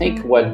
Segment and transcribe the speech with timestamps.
[0.00, 0.46] think what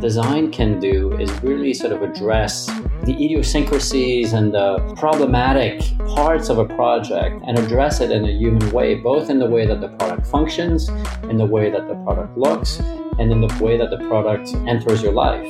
[0.00, 2.66] design can do is really sort of address
[3.04, 8.72] the idiosyncrasies and the problematic parts of a project and address it in a human
[8.72, 10.88] way, both in the way that the product functions,
[11.30, 12.80] in the way that the product looks,
[13.20, 15.46] and in the way that the product enters your life.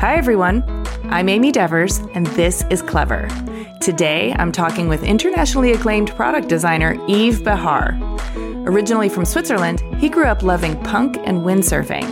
[0.00, 0.64] Hi, everyone.
[1.04, 3.28] I'm Amy Devers, and this is Clever.
[3.80, 7.94] Today, I'm talking with internationally acclaimed product designer Yves Béhar.
[8.66, 12.04] Originally from Switzerland, he grew up loving punk and windsurfing.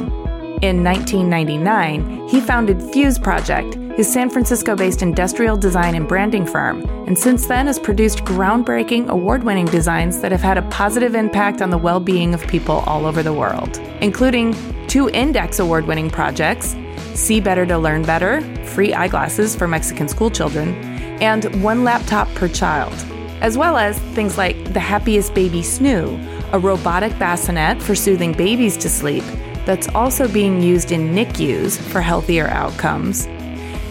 [0.63, 7.19] In 1999, he founded fuseproject, his San Francisco based industrial design and branding firm, and
[7.19, 11.71] since then has produced groundbreaking, award winning designs that have had a positive impact on
[11.71, 14.55] the well being of people all over the world, including
[14.87, 16.77] two Index award winning projects
[17.15, 20.75] See Better to Learn Better, free eyeglasses for Mexican schoolchildren,
[21.23, 22.93] and one laptop per child,
[23.41, 28.77] as well as things like The Happiest Baby Snoo, a robotic bassinet for soothing babies
[28.79, 29.25] to sleep
[29.65, 33.27] that's also being used in NICUs for healthier outcomes.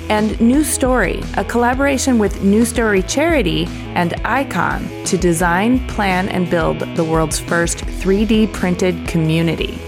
[0.09, 6.49] And New Story, a collaboration with New Story Charity and Icon to design, plan, and
[6.49, 9.79] build the world's first 3D printed community.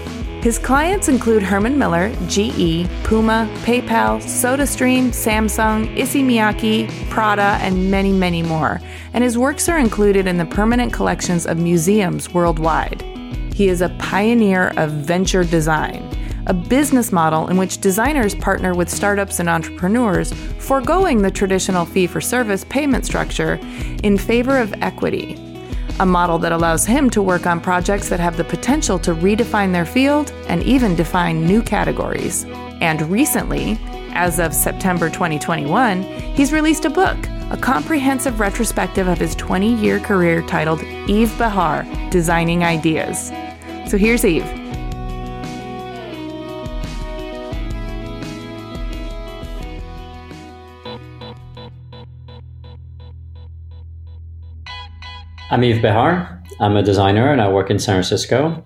[0.46, 8.12] His clients include Herman Miller, GE, Puma, PayPal, SodaStream, Samsung, Issey Miyake, Prada, and many,
[8.12, 8.80] many more.
[9.12, 13.02] And his works are included in the permanent collections of museums worldwide.
[13.54, 16.08] He is a pioneer of venture design,
[16.46, 22.06] a business model in which designers partner with startups and entrepreneurs, foregoing the traditional fee
[22.06, 23.58] for service payment structure
[24.04, 25.42] in favor of equity
[25.98, 29.72] a model that allows him to work on projects that have the potential to redefine
[29.72, 32.44] their field and even define new categories.
[32.80, 33.78] And recently,
[34.12, 37.16] as of September 2021, he's released a book,
[37.50, 43.28] a comprehensive retrospective of his 20 year career titled Yves Béhar Designing Ideas.
[43.88, 44.65] So here's Yves.
[55.48, 56.42] I'm Yves Béhar.
[56.58, 58.64] I'm a designer and I work in San Francisco.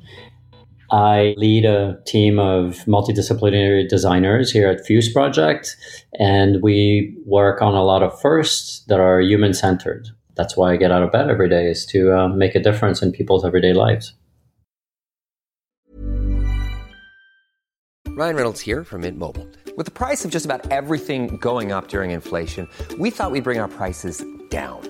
[0.90, 5.76] I lead a team of multidisciplinary designers here at fuseproject,
[6.18, 10.08] and we work on a lot of firsts that are human centered.
[10.36, 13.02] That's why I get out of bed every day is to uh, make a difference
[13.02, 14.14] in people's everyday lives.
[18.08, 19.46] Ryan Reynolds here from Mint Mobile.
[19.76, 22.66] With the price of just about everything going up during inflation,
[22.98, 24.89] we thought we'd bring our prices down.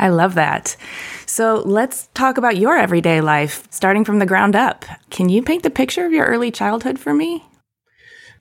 [0.00, 0.76] I love that.
[1.26, 4.86] So let's talk about your everyday life, starting from the ground up.
[5.10, 7.44] Can you paint the picture of your early childhood for me?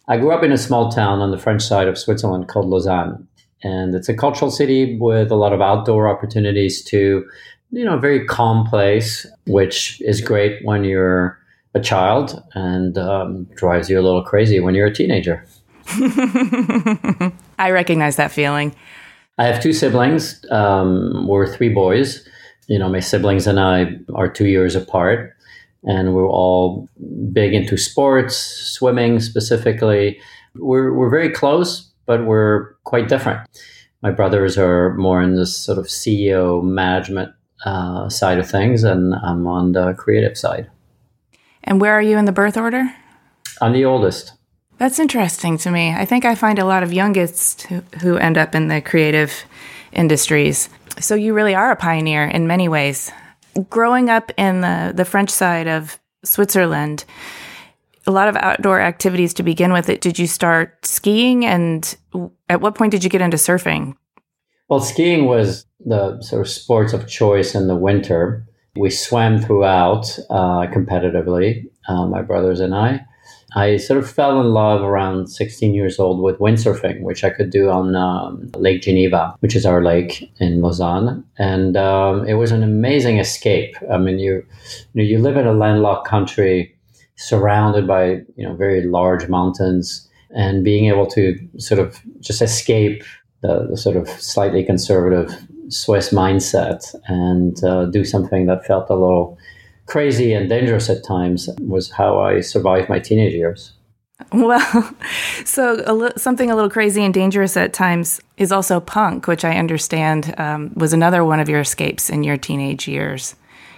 [0.07, 3.27] I grew up in a small town on the French side of Switzerland called Lausanne.
[3.61, 7.25] And it's a cultural city with a lot of outdoor opportunities to,
[7.71, 11.37] you know, a very calm place, which is great when you're
[11.75, 15.45] a child and um, drives you a little crazy when you're a teenager.
[17.59, 18.73] I recognize that feeling.
[19.39, 20.45] I have two siblings.
[20.51, 22.27] Um, we're three boys.
[22.67, 25.33] You know, my siblings and I are two years apart,
[25.83, 26.89] and we're all
[27.31, 30.19] big into sports, swimming specifically.
[30.55, 33.39] We're we're very close, but we're quite different.
[34.03, 37.31] My brothers are more in this sort of CEO management
[37.65, 40.69] uh, side of things, and I'm on the creative side.
[41.63, 42.93] And where are you in the birth order?
[43.61, 44.33] I'm the oldest.
[44.79, 45.93] That's interesting to me.
[45.93, 49.43] I think I find a lot of youngest who, who end up in the creative
[49.91, 50.69] industries.
[50.99, 53.11] So you really are a pioneer in many ways.
[53.69, 57.03] Growing up in the, the French side of Switzerland,
[58.07, 59.87] a lot of outdoor activities to begin with.
[59.99, 61.45] Did you start skiing?
[61.45, 61.95] And
[62.47, 63.95] at what point did you get into surfing?
[64.69, 68.47] Well, skiing was the sort of sports of choice in the winter.
[68.77, 73.05] We swam throughout uh, competitively, uh, my brothers and I.
[73.55, 77.49] I sort of fell in love around 16 years old with windsurfing, which I could
[77.49, 81.23] do on um, Lake Geneva, which is our lake in Lausanne.
[81.37, 83.75] And um, it was an amazing escape.
[83.91, 84.45] I mean, you,
[84.93, 86.75] you, know, you live in a landlocked country
[87.15, 93.03] surrounded by, you know, very large mountains and being able to sort of just escape
[93.41, 95.35] the, the sort of slightly conservative
[95.69, 99.37] Swiss mindset and uh, do something that felt a little
[99.89, 103.73] crazy and dangerous at times was how I survived my teenage years.
[104.31, 104.93] Well,
[105.45, 109.43] so a li- something a little crazy and dangerous at times is also punk, which
[109.43, 113.35] I understand um, was another one of your escapes in your teenage years.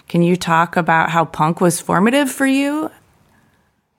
[0.07, 2.91] Can you talk about how punk was formative for you?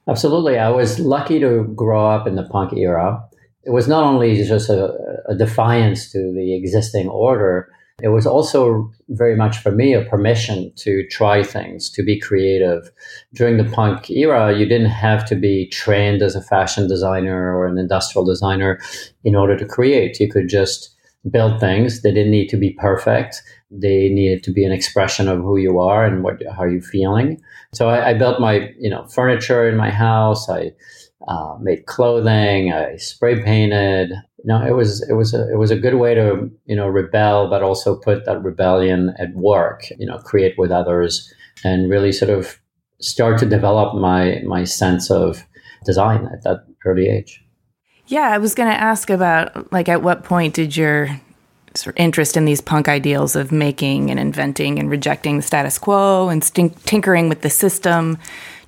[0.09, 0.59] Absolutely.
[0.59, 3.25] I was lucky to grow up in the punk era.
[3.65, 4.93] It was not only just a,
[5.29, 10.73] a defiance to the existing order, it was also very much for me a permission
[10.75, 12.91] to try things, to be creative.
[13.33, 17.65] During the punk era, you didn't have to be trained as a fashion designer or
[17.67, 18.81] an industrial designer
[19.23, 20.19] in order to create.
[20.19, 20.93] You could just
[21.31, 22.03] build things.
[22.03, 23.41] They didn't need to be perfect.
[23.71, 27.41] They needed to be an expression of who you are and what how you're feeling.
[27.73, 30.49] So I, I built my you know furniture in my house.
[30.49, 30.73] I
[31.29, 32.73] uh, made clothing.
[32.73, 34.13] I spray painted
[34.45, 36.89] you know, it was it was a it was a good way to you know
[36.89, 39.85] rebel, but also put that rebellion at work.
[39.99, 41.33] You know, create with others
[41.65, 42.59] and really sort of
[43.01, 45.45] start to develop my my sense of
[45.85, 47.45] design at that early age.
[48.07, 51.21] Yeah, I was going to ask about like at what point did your
[51.75, 55.79] sort of interest in these punk ideals of making and inventing and rejecting the status
[55.79, 58.19] quo and stink- tinkering with the system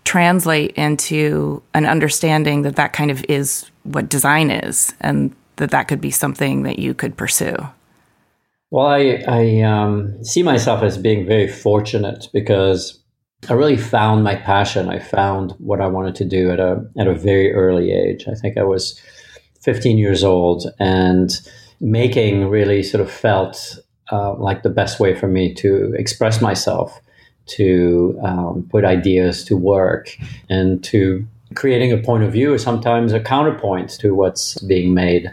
[0.05, 5.89] translate into an understanding that that kind of is what design is and that that
[5.89, 7.57] could be something that you could pursue?
[8.71, 13.01] Well, I, I um, see myself as being very fortunate because
[13.49, 14.89] I really found my passion.
[14.89, 18.27] I found what I wanted to do at a at a very early age.
[18.27, 19.01] I think I was
[19.61, 21.31] 15 years old, and
[21.81, 23.79] making really sort of felt
[24.11, 27.01] uh, like the best way for me to express myself,
[27.47, 30.17] to um, put ideas to work,
[30.49, 35.31] and to creating a point of view is sometimes a counterpoint to what's being made,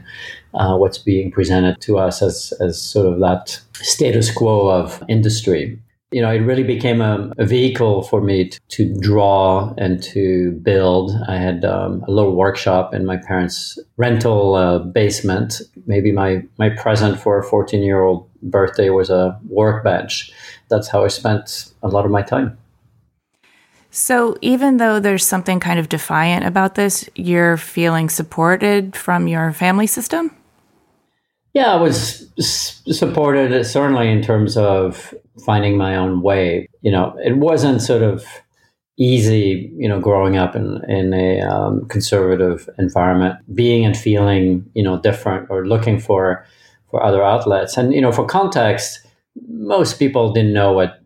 [0.53, 5.79] uh, what's being presented to us as, as sort of that status quo of industry.
[6.11, 10.51] You know, it really became a, a vehicle for me to, to, draw and to
[10.61, 11.13] build.
[11.29, 15.61] I had um, a little workshop in my parents' rental uh, basement.
[15.85, 20.33] Maybe my, my present for a 14 year old birthday was a workbench.
[20.69, 22.57] That's how I spent a lot of my time.
[23.93, 29.51] So, even though there's something kind of defiant about this, you're feeling supported from your
[29.51, 30.33] family system?
[31.53, 35.13] Yeah, I was supported certainly in terms of
[35.45, 36.69] finding my own way.
[36.81, 38.25] You know, it wasn't sort of
[38.97, 44.83] easy, you know, growing up in, in a um, conservative environment, being and feeling, you
[44.83, 46.45] know, different or looking for,
[46.89, 47.75] for other outlets.
[47.75, 49.05] And, you know, for context,
[49.49, 51.00] most people didn't know what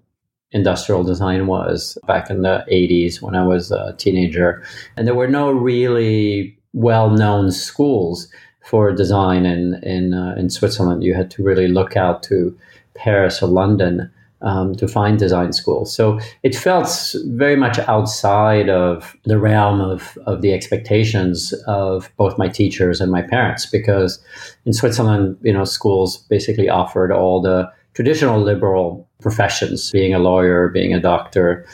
[0.55, 4.63] industrial design was back in the 80s when I was a teenager.
[4.95, 8.27] And there were no really well known schools
[8.63, 11.03] for design in, in, uh, in Switzerland.
[11.03, 12.57] You had to really look out to
[12.95, 14.09] Paris or London.
[14.41, 15.95] Um, to find design schools.
[15.95, 22.37] So it felt very much outside of the realm of, of the expectations of both
[22.37, 24.23] my teachers and my parents, because
[24.65, 30.67] in Switzerland, you know, schools basically offered all the traditional liberal professions, being a lawyer,
[30.69, 31.65] being a doctor,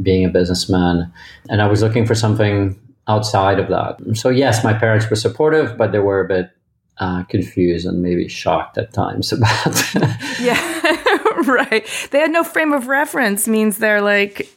[0.00, 1.12] being a businessman.
[1.48, 4.16] And I was looking for something outside of that.
[4.16, 6.50] So, yes, my parents were supportive, but they were a bit
[6.98, 9.94] uh, confused and maybe shocked at times about.
[10.38, 10.60] yeah,
[11.46, 11.84] right.
[12.10, 14.48] They had no frame of reference, means they're like,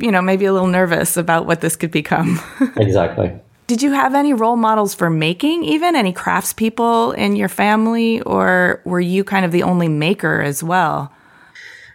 [0.00, 2.40] you know, maybe a little nervous about what this could become.
[2.76, 3.32] exactly.
[3.72, 8.82] Did you have any role models for making, even any craftspeople in your family, or
[8.84, 11.10] were you kind of the only maker as well?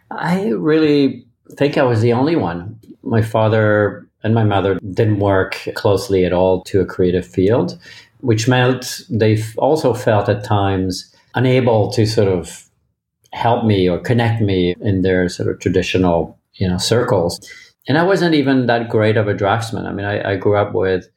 [0.09, 2.79] I really think I was the only one.
[3.03, 7.77] My father and my mother didn't work closely at all to a creative field,
[8.21, 12.67] which meant they also felt at times unable to sort of
[13.33, 17.39] help me or connect me in their sort of traditional, you know, circles.
[17.87, 19.85] And I wasn't even that great of a draftsman.
[19.85, 21.07] I mean, I, I grew up with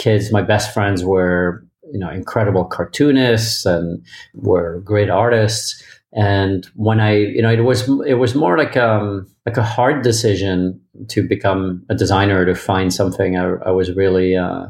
[0.00, 4.04] kids, my best friends were, you know, incredible cartoonists and
[4.34, 5.82] were great artists.
[6.12, 10.02] And when I, you know, it was it was more like um like a hard
[10.02, 14.66] decision to become a designer to find something I, I was really uh,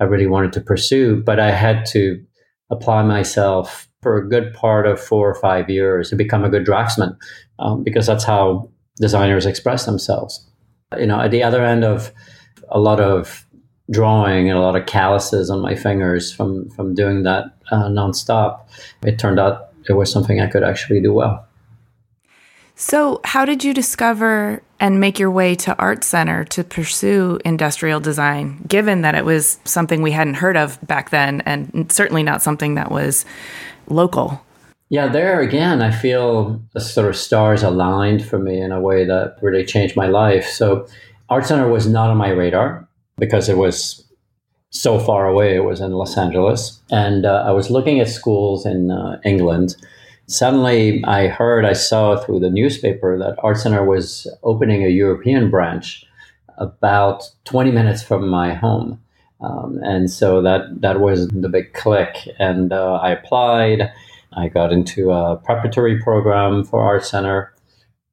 [0.00, 2.22] I really wanted to pursue, but I had to
[2.70, 6.64] apply myself for a good part of four or five years to become a good
[6.64, 7.16] draftsman,
[7.58, 8.70] um, because that's how
[9.00, 10.48] designers express themselves.
[10.96, 12.12] You know, at the other end of
[12.70, 13.47] a lot of
[13.90, 18.60] drawing and a lot of calluses on my fingers from from doing that uh, nonstop.
[19.02, 21.44] It turned out it was something I could actually do well.
[22.80, 28.62] So, how did you discover and make your way to ArtCenter to pursue industrial design,
[28.68, 32.76] given that it was something we hadn't heard of back then and certainly not something
[32.76, 33.24] that was
[33.88, 34.40] local?
[34.90, 39.04] Yeah, there again, I feel the sort of stars aligned for me in a way
[39.04, 40.46] that really changed my life.
[40.46, 40.86] So,
[41.30, 42.87] ArtCenter was not on my radar
[43.18, 44.04] because it was
[44.70, 45.54] so far away.
[45.54, 46.80] It was in Los Angeles.
[46.90, 49.76] And uh, I was looking at schools in uh, England
[50.28, 56.04] suddenly I heard, I saw through the newspaper that ArtCenter was opening a European branch
[56.58, 59.02] about 20 minutes from my home.
[59.40, 62.16] Um, and so that, that was the big click.
[62.38, 63.90] And uh, I applied.
[64.34, 67.48] I got into a preparatory program for ArtCenter,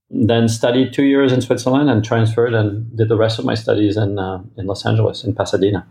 [0.09, 3.97] then studied two years in Switzerland and transferred and did the rest of my studies
[3.97, 5.85] in, uh, in Los Angeles, in Pasadena.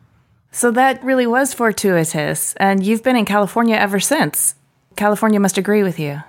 [0.53, 2.55] So that really was fortuitous.
[2.55, 4.55] And you've been in California ever since.
[4.97, 6.23] California must agree with you.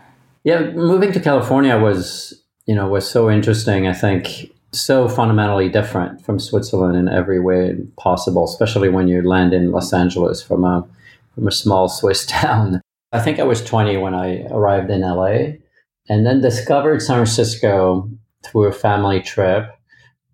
[0.44, 3.88] Yeah, moving to California was, you know, was so interesting.
[3.88, 9.54] I think so fundamentally different from Switzerland in every way possible, especially when you land
[9.54, 10.88] in Los Angeles from a
[11.36, 12.82] from a small Swiss town.
[13.12, 15.58] I think I was 20 when I arrived in LA
[16.10, 18.10] and then discovered San Francisco
[18.46, 19.70] through a family trip.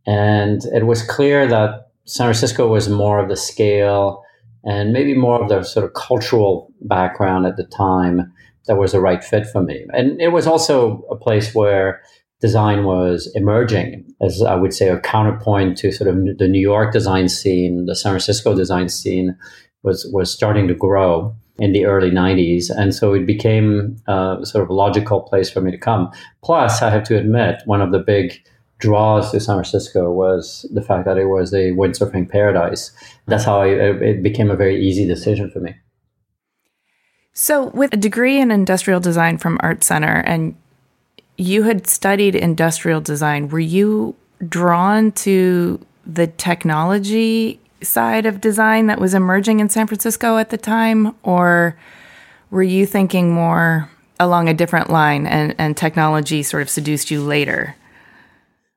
[0.06, 4.24] And it was clear that San Francisco was more of the scale
[4.64, 8.32] and maybe more of the sort of cultural background at the time
[8.68, 9.86] that was the right fit for me.
[9.94, 12.02] And it was also a place where
[12.42, 16.92] design was emerging as I would say a counterpoint to sort of the New York
[16.92, 19.38] design scene, the San Francisco design scene
[19.84, 24.64] was was starting to grow in the early 90s and so it became a sort
[24.64, 26.12] of logical place for me to come
[26.44, 28.42] plus i have to admit one of the big
[28.82, 32.92] draws to San Francisco was the fact that it was a windsurfing paradise.
[33.28, 35.76] That's how I, it became a very easy decision for me.
[37.34, 40.56] So, with a degree in industrial design from ArtCenter, and
[41.38, 44.16] you had studied industrial design, were you
[44.50, 50.58] drawn to the technology side of design that was emerging in San Francisco at the
[50.58, 51.78] time, or
[52.50, 57.22] were you thinking more along a different line and, and technology sort of seduced you
[57.22, 57.76] later?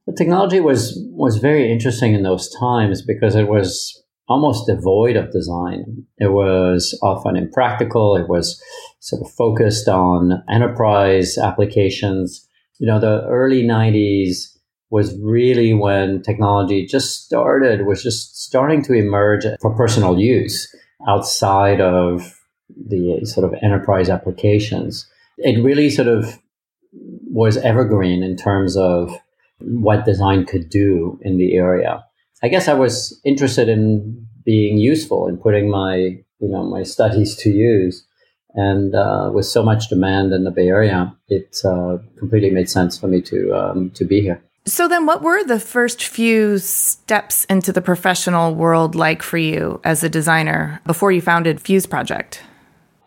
[0.06, 5.32] The technology was was very interesting in those times because it was almost devoid of
[5.32, 6.04] design.
[6.18, 8.16] It was often impractical.
[8.16, 8.60] It was
[9.00, 12.46] sort of focused on enterprise applications.
[12.78, 14.53] You know, the early 90s
[14.94, 20.72] was really when technology just started, was just starting to emerge for personal use
[21.08, 22.38] outside of
[22.88, 25.04] the sort of enterprise applications.
[25.38, 26.38] It really sort of
[26.92, 29.12] was evergreen in terms of
[29.58, 32.04] what design could do in the area.
[32.44, 35.96] I guess I was interested in being useful and putting my
[36.38, 38.06] you know my studies to use.
[38.56, 42.96] And uh, with so much demand in the Bay Area, it uh, completely made sense
[42.96, 44.40] for me to um, to be here.
[44.66, 49.78] So then, what were the first few steps into the professional world like for you
[49.84, 52.38] as a designer before you founded fuseproject?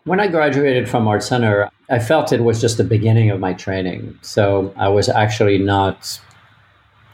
[0.04, 4.16] When I graduated from ArtCenter, I felt it was just the beginning of my training.
[4.22, 6.20] So I was actually not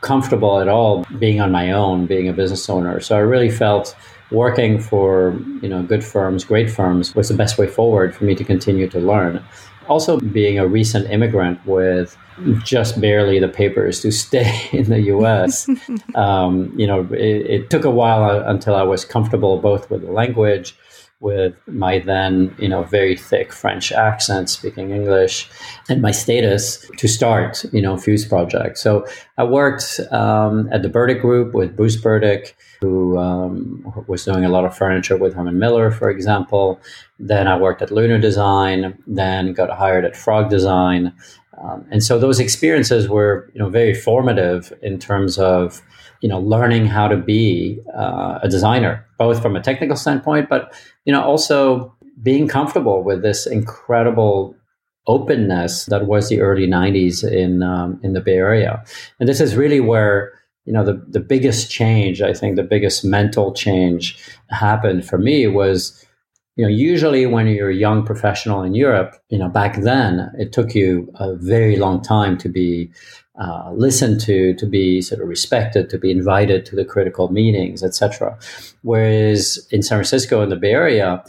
[0.03, 3.01] comfortable at all being on my own, being a business owner.
[3.01, 3.97] So I really felt
[4.31, 8.35] working for you know good firms, great firms was the best way forward for me
[8.35, 9.43] to continue to learn.
[9.89, 12.17] Also, being a recent immigrant with
[12.63, 15.69] just barely the papers to stay in the U.S.,
[16.15, 20.13] um, you know, it, it, took a while until I was comfortable both with the
[20.13, 20.77] language
[21.25, 25.49] with my then, you know, very thick French accent, speaking English,
[25.89, 28.77] and my status to start, you know, fuseproject.
[28.77, 29.07] So
[29.39, 34.51] I worked um, at the Burdick Group with Bruce Burdick, who um, was doing a
[34.51, 36.79] lot of furniture with Herman Miller, for example.
[37.19, 41.15] Then I worked at Lunar Design, then got hired at Frog Design.
[41.65, 45.83] Um, and so those experiences were, you know, very formative in terms of
[46.21, 50.73] you know learning how to be uh, a designer both from a technical standpoint but
[51.05, 54.57] you know also being comfortable with this incredible
[55.07, 58.83] openness that was the early 90s in um, in the bay area.
[59.21, 60.33] And this is really where
[60.65, 64.19] you know the, the biggest change i think the biggest mental change
[64.49, 66.04] happened for me was
[66.57, 70.53] you know usually when you're a young professional in europe you know back then it
[70.53, 72.91] took you a very long time to be
[73.37, 77.83] uh, listened to, to be sort of respected, to be invited to the critical meetings,
[77.83, 78.39] etc.
[78.83, 81.25] Whereas in San Francisco in the Bay Area,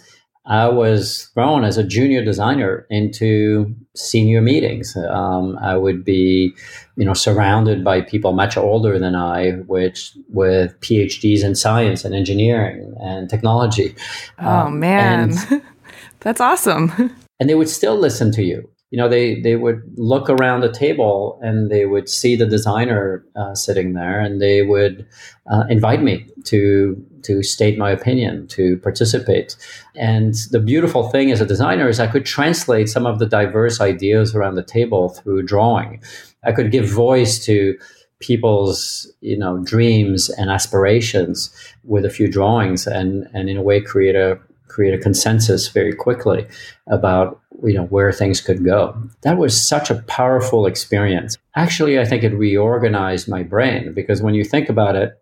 [0.48, 4.96] I was thrown as a junior designer into senior meetings.
[4.96, 6.54] Um, I would be,
[6.98, 12.14] you know, surrounded by people much older than I, which with PhDs in science and
[12.14, 13.96] engineering and technology.
[14.40, 15.62] Oh um, man, and,
[16.20, 16.92] that's awesome!
[17.40, 20.72] and they would still listen to you you know, they they would look around the
[20.72, 25.06] table and they would see the designer uh, sitting there, and they would
[25.52, 29.56] uh, invite me to to state my opinion, to participate.
[29.96, 33.82] And the beautiful thing as a designer is I could translate some of the diverse
[33.82, 36.02] ideas around the table through drawing.
[36.44, 37.78] I could give voice to
[38.20, 41.54] people's you know dreams and aspirations
[41.84, 45.94] with a few drawings and and in a way create a create a consensus very
[45.94, 46.48] quickly
[46.88, 48.96] about you know where things could go.
[49.22, 51.38] That was such a powerful experience.
[51.56, 55.22] Actually, I think it reorganized my brain because when you think about it,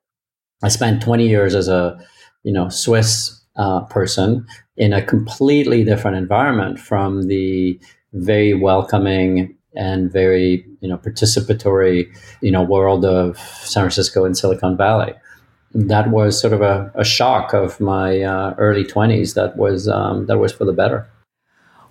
[0.64, 2.00] I spent 20 years as a
[2.44, 4.46] you know Swiss uh, person
[4.78, 7.80] in a completely different environment from the
[8.14, 12.08] very welcoming and very you know participatory
[12.42, 15.14] you know world of San Francisco and Silicon Valley.
[15.76, 20.28] That was sort of a, a shock of my uh, early 20s that was um,
[20.28, 21.08] that was for the better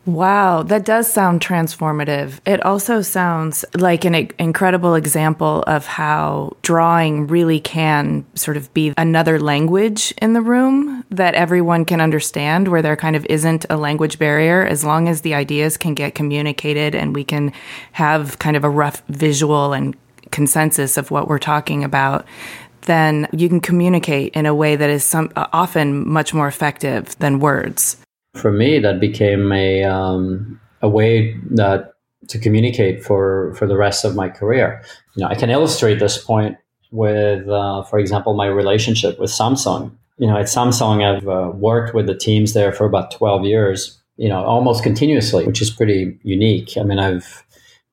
[0.05, 2.41] Wow, that does sound transformative.
[2.45, 8.93] It also sounds like an incredible example of how drawing really can sort of be
[8.99, 13.77] another language in the room that everyone can understand, where there kind of isn't a
[13.77, 17.53] language barrier as long as the ideas can get communicated and we can
[17.93, 19.97] have kind of a rough visual and
[20.33, 22.27] consensus of what we're talking about
[22.87, 27.39] then you can communicate in a way that is some, often much more effective than
[27.39, 28.02] words.
[28.35, 31.93] For me, that became a um, a way that
[32.29, 34.83] to communicate for for the rest of my career.
[35.17, 36.57] You know, I can illustrate this point
[36.91, 39.91] with, uh, for example, my relationship with Samsung.
[40.19, 43.99] You know, at Samsung, I've uh, worked with the teams there for about twelve years.
[44.17, 46.77] You know, almost continuously, which is pretty unique.
[46.77, 47.45] I mean, I've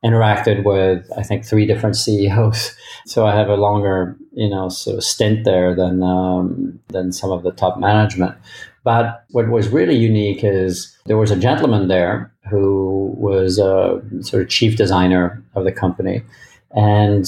[0.06, 4.98] interacted with I think three different CEOs, so I have a longer you know sort
[4.98, 8.36] of stint there than um, than some of the top management.
[8.84, 14.44] But what was really unique is there was a gentleman there who was a sort
[14.44, 16.24] of chief designer of the company,
[16.72, 17.28] and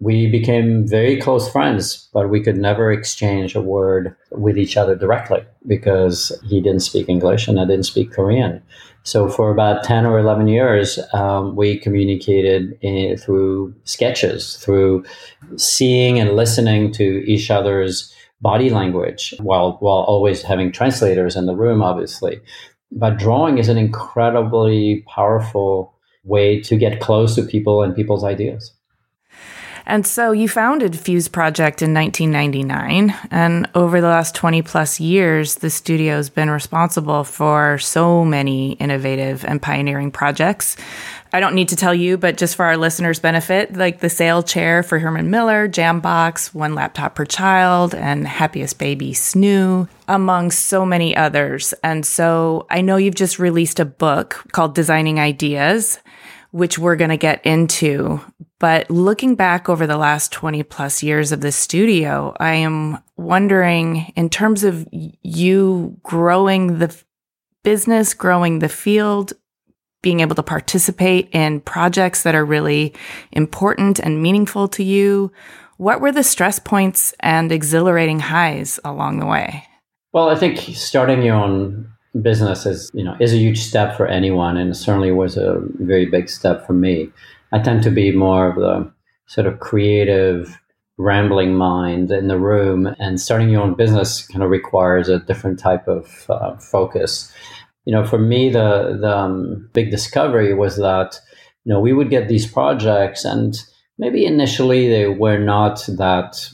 [0.00, 4.94] we became very close friends, but we could never exchange a word with each other
[4.94, 8.62] directly because he didn't speak English and I didn't speak Korean.
[9.02, 15.04] So for about 10 or 11 years, um, we communicated in, through sketches, through
[15.56, 21.56] seeing and listening to each other's body language while, while always having translators in the
[21.56, 22.40] room, obviously.
[22.90, 28.72] But drawing is an incredibly powerful way to get close to people and people's ideas.
[29.88, 33.14] And so you founded fuseproject in 1999.
[33.30, 38.72] And over the last 20 plus years, the studio has been responsible for so many
[38.72, 40.76] innovative and pioneering projects.
[41.32, 44.46] I don't need to tell you, but just for our listeners' benefit, like the Sayl
[44.46, 50.86] chair for Herman Miller, Jambox, One Laptop Per Child, and Happiest Baby Snoo, among so
[50.86, 51.74] many others.
[51.82, 55.98] And so I know you've just released a book called Designing Ideas
[56.50, 58.20] which we're going to get into.
[58.58, 64.12] But looking back over the last 20 plus years of the studio, I am wondering
[64.16, 66.94] in terms of you growing the
[67.62, 69.32] business, growing the field,
[70.02, 72.94] being able to participate in projects that are really
[73.32, 75.32] important and meaningful to you.
[75.76, 79.64] What were the stress points and exhilarating highs along the way?
[80.12, 81.88] Well, I think starting your own
[82.22, 86.06] business is you know is a huge step for anyone, and certainly was a very
[86.06, 87.10] big step for me.
[87.52, 88.92] I tend to be more of the
[89.26, 90.58] sort of creative,
[90.96, 95.58] rambling mind in the room, and starting your own business kind of requires a different
[95.58, 97.32] type of uh, focus.
[97.88, 101.18] You know, for me, the the um, big discovery was that
[101.64, 103.56] you know we would get these projects, and
[103.96, 106.50] maybe initially they were not that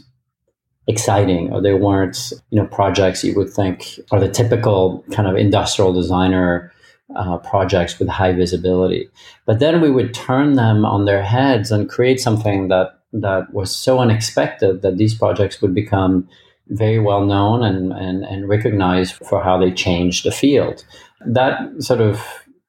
[0.86, 5.34] exciting or they weren't you know projects you would think are the typical kind of
[5.34, 6.72] industrial designer
[7.16, 9.10] uh, projects with high visibility.
[9.44, 13.74] But then we would turn them on their heads and create something that that was
[13.74, 16.28] so unexpected that these projects would become
[16.68, 20.84] very well known and, and, and recognized for how they changed the field
[21.26, 22.22] that sort of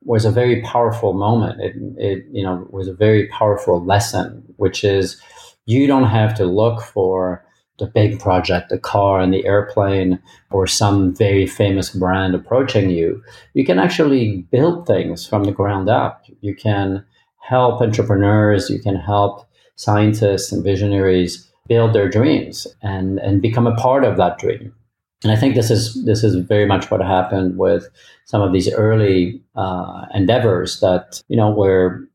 [0.04, 4.84] was a very powerful moment it, it you know was a very powerful lesson which
[4.84, 5.20] is
[5.66, 7.46] you don't have to look for
[7.78, 10.20] the big project, the car and the airplane,
[10.52, 13.22] or some very famous brand approaching you,
[13.54, 16.24] you can actually build things from the ground up.
[16.42, 17.04] You can
[17.42, 23.76] help entrepreneurs, you can help scientists and visionaries build their dreams and, and become a
[23.76, 24.74] part of that dream.
[25.24, 27.90] And I think this is this is very much what happened with
[28.26, 32.08] some of these early uh, endeavors that you know were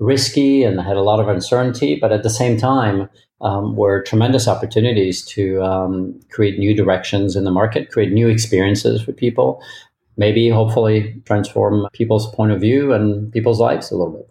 [0.00, 3.08] risky and had a lot of uncertainty, but at the same time
[3.42, 9.02] um, were tremendous opportunities to um, create new directions in the market, create new experiences
[9.02, 9.62] for people,
[10.16, 14.30] maybe hopefully transform people's point of view and people's lives a little bit.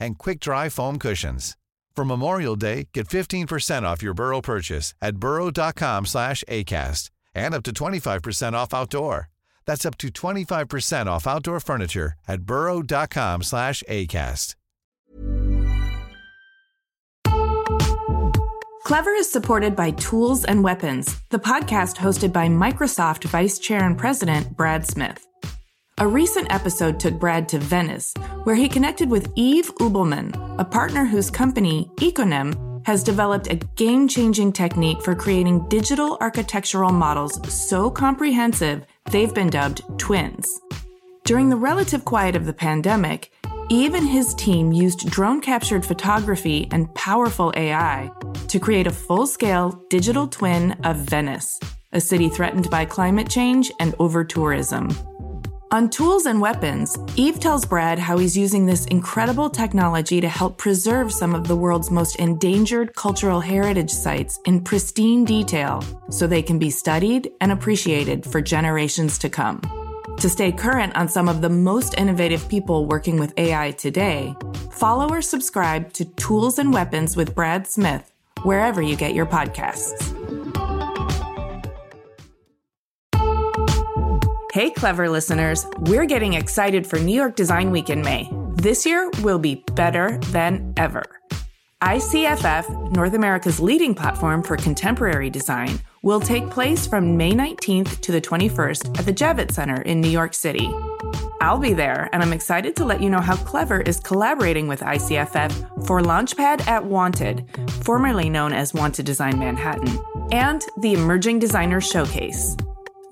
[0.00, 1.56] and quick-dry foam cushions.
[1.94, 7.62] For Memorial Day, get 15% off your Burrow purchase at burrow.com slash ACAST and up
[7.64, 9.28] to 25% off outdoor.
[9.66, 14.54] That's up to 25% off outdoor furniture at burrow.com slash ACAST.
[18.84, 23.96] Clever is supported by Tools and Weapons, the podcast hosted by Microsoft Vice Chair and
[23.96, 25.24] President Brad Smith.
[26.00, 31.04] A recent episode took Brad to Venice, where he connected with Yves Ubelmann, a partner
[31.04, 37.90] whose company, Iconem, has developed a game changing technique for creating digital architectural models so
[37.90, 40.48] comprehensive they've been dubbed twins.
[41.24, 43.30] During the relative quiet of the pandemic,
[43.70, 48.10] Yves and his team used drone captured photography and powerful AI
[48.48, 51.60] to create a full scale digital twin of Venice,
[51.92, 54.88] a city threatened by climate change and over tourism.
[55.72, 60.58] On Tools and Weapons, Yves tells Brad how he's using this incredible technology to help
[60.58, 65.80] preserve some of the world's most endangered cultural heritage sites in pristine detail
[66.10, 69.60] so they can be studied and appreciated for generations to come.
[70.18, 74.34] To stay current on some of the most innovative people working with AI today,
[74.72, 80.49] follow or subscribe to Tools and Weapons with Brad Smith wherever you get your podcasts.
[84.52, 88.28] Hey, clever listeners, we're getting excited for New York Design Week in May.
[88.54, 91.04] This year will be better than ever.
[91.84, 98.10] ICFF, North America's leading platform for contemporary design, will take place from May 19th to
[98.10, 100.68] the 21st at the Javits Center in New York City.
[101.40, 104.80] I'll be there, and I'm excited to let you know how Clever is collaborating with
[104.80, 107.44] ICFF for Launchpad at Wanted,
[107.84, 109.96] formerly known as Wanted Design Manhattan,
[110.32, 112.56] and the Emerging Designers Showcase.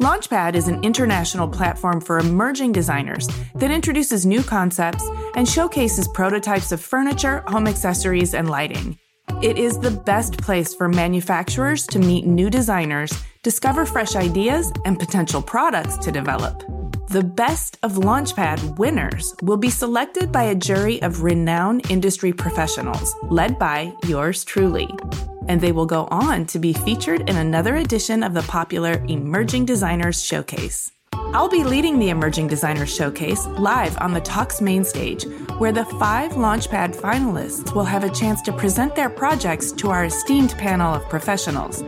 [0.01, 6.71] Launchpad is an international platform for emerging designers that introduces new concepts and showcases prototypes
[6.71, 8.97] of furniture, home accessories, and lighting.
[9.43, 15.01] It is the best place for manufacturers to meet new designers, discover fresh ideas, and
[15.01, 16.63] potential products to develop.
[17.11, 23.15] The best of Launchpad winners will be selected by a jury of renowned industry professionals,
[23.31, 24.89] led by yours truly
[25.49, 29.65] and they will go on to be featured in another edition of the popular Emerging
[29.65, 30.93] Designers Showcase.
[31.13, 35.25] I'll be leading the Emerging Designers Showcase live on the Talks main stage,
[35.59, 40.05] where the five Launchpad finalists will have a chance to present their projects to our
[40.05, 41.83] esteemed panel of professionals.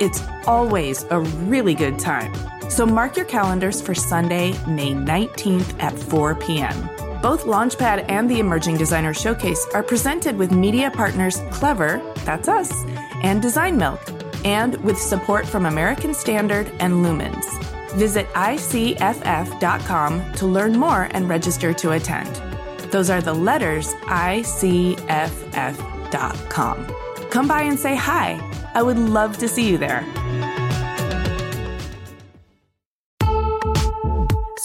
[0.00, 2.32] It's always a really good time.
[2.68, 6.90] So mark your calendars for Sunday, May 19th at 4 p.m.
[7.22, 12.84] Both Launchpad and the Emerging Designer Showcase are presented with media partners Clever, that's us,
[13.22, 14.00] and Design Milk,
[14.44, 17.44] and with support from American Standard and Lumens.
[17.92, 22.36] Visit ICFF.com to learn more and register to attend.
[22.92, 25.06] Those are the letters ICFF.com.
[27.30, 28.38] Come by and say hi.
[28.74, 30.04] I would love to see you there.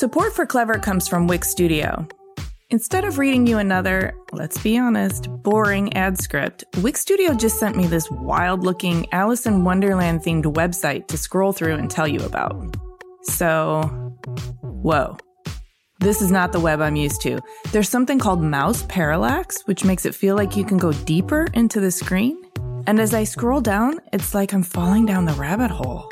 [0.01, 2.07] Support for Clever comes from Wix Studio.
[2.71, 7.77] Instead of reading you another, let's be honest, boring ad script, Wix Studio just sent
[7.77, 12.19] me this wild looking Alice in Wonderland themed website to scroll through and tell you
[12.21, 12.75] about.
[13.25, 13.83] So,
[14.63, 15.17] whoa.
[15.99, 17.39] This is not the web I'm used to.
[17.71, 21.79] There's something called mouse parallax, which makes it feel like you can go deeper into
[21.79, 22.41] the screen.
[22.87, 26.11] And as I scroll down, it's like I'm falling down the rabbit hole.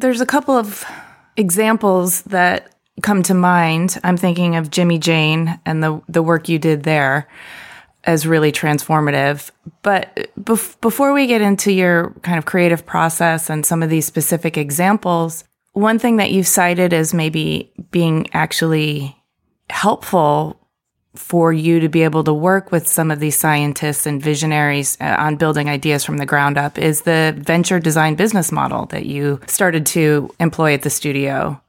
[0.00, 0.84] There's a couple of
[1.36, 3.98] examples that come to mind.
[4.02, 7.28] I'm thinking of Jimmyjane and the the work you did there
[8.04, 9.50] as really transformative.
[9.82, 14.06] But bef- before we get into your kind of creative process and some of these
[14.06, 19.16] specific examples, one thing that you've cited as maybe being actually
[19.68, 20.59] helpful
[21.14, 25.16] for you to be able to work with some of these scientists and visionaries uh,
[25.18, 29.40] on building ideas from the ground up is the venture design business model that you
[29.46, 31.60] started to employ at the studio.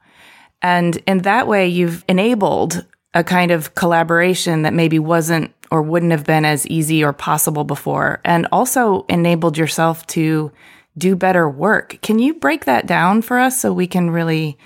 [0.62, 6.12] And in that way, you've enabled a kind of collaboration that maybe wasn't or wouldn't
[6.12, 10.52] have been as easy or possible before, and also enabled yourself to
[10.98, 11.98] do better work.
[12.02, 14.58] Can you break that down for us so we can really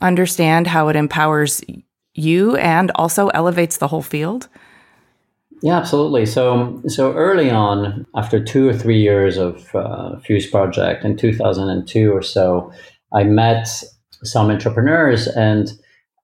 [0.00, 1.60] understand how it empowers
[2.18, 4.48] you and also elevates the whole field?
[5.62, 6.26] Yeah, absolutely.
[6.26, 12.22] So, so early on, after two or three years of uh, fuseproject in 2002 or
[12.22, 12.72] so,
[13.12, 13.68] I met
[14.22, 15.72] some entrepreneurs and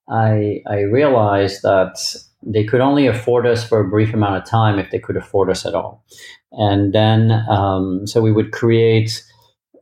[0.08, 1.96] I, I realized that
[2.42, 5.50] they could only afford us for a brief amount of time if they could afford
[5.50, 6.04] us at all.
[6.52, 9.24] And then, um, so we would create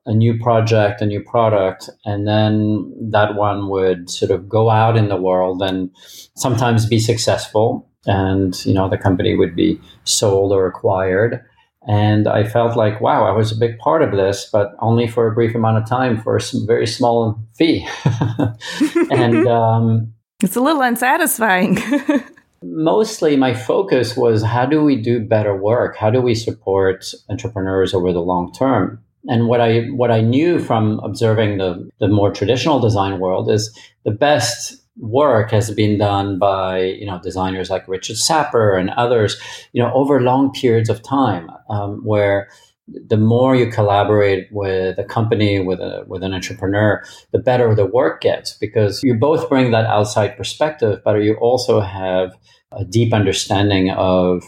[0.07, 4.97] a new project, a new product, and then that one would sort of go out
[4.97, 5.91] in the world and
[6.35, 7.89] sometimes be successful.
[8.07, 11.41] And, you know, the company would be sold or acquired.
[11.87, 15.27] And I felt like, wow, I was a big part of this, but only for
[15.27, 17.87] a brief amount of time for a very small fee.
[19.11, 20.13] and um,
[20.43, 21.79] it's a little unsatisfying.
[22.63, 25.97] mostly my focus was how do we do better work?
[25.97, 29.03] How do we support entrepreneurs over the long term?
[29.29, 33.77] And what I what I knew from observing the, the more traditional design world is
[34.05, 39.41] the best work has been done by you know designers like Richard Sapper and others,
[39.73, 42.49] you know, over long periods of time, um, where
[42.89, 47.87] the more you collaborate with a company, with a with an entrepreneur, the better the
[47.87, 52.37] work gets because you both bring that outside perspective, but you also have
[52.73, 54.43] a deep understanding of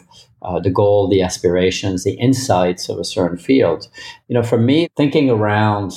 [0.45, 3.89] uh, the goal, the aspirations, the insights of a certain field.
[4.29, 5.93] You know, for me, thinking around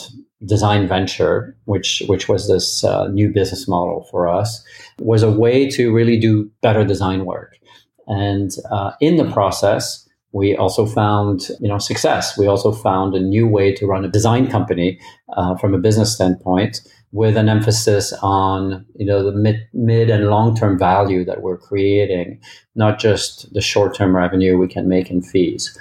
[0.45, 4.63] design venture, which which was this uh, new business model for us,
[4.99, 7.57] was a way to really do better design work.
[8.07, 12.37] And uh, in the process, we also found you know success.
[12.37, 14.99] We also found a new way to run a design company
[15.35, 20.29] uh, from a business standpoint with an emphasis on you know the mid, mid and
[20.29, 22.39] long term value that we're creating,
[22.75, 25.77] not just the short term revenue we can make in fees.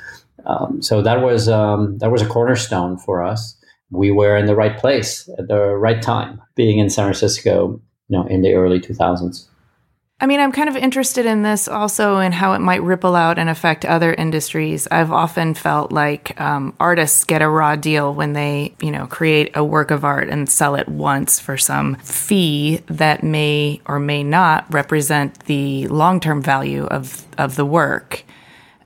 [0.46, 3.56] Um, so that was um, that was a cornerstone for us.
[3.90, 8.16] We were in the right place at the right time, being in San Francisco, you
[8.16, 9.46] know, in the early 2000s.
[10.18, 13.38] I mean, I'm kind of interested in this also in how it might ripple out
[13.38, 14.88] and affect other industries.
[14.90, 19.54] I've often felt like um, artists get a raw deal when they, you know, create
[19.54, 24.24] a work of art and sell it once for some fee that may or may
[24.24, 28.24] not represent the long term value of, of the work.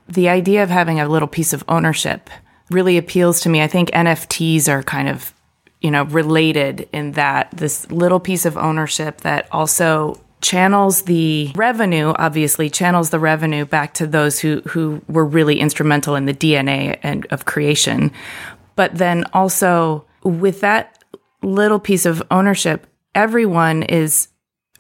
[0.09, 2.29] The idea of having a little piece of ownership
[2.73, 3.63] really appeals to me.
[3.63, 5.33] I think NFTs are kind of,
[5.81, 12.13] you know, related in that this little piece of ownership that also channels the revenue
[12.17, 16.99] obviously channels the revenue back to those who who were really instrumental in the DNA
[17.03, 18.13] and of creation.
[18.77, 21.03] But then also with that
[21.43, 24.29] little piece of ownership everyone is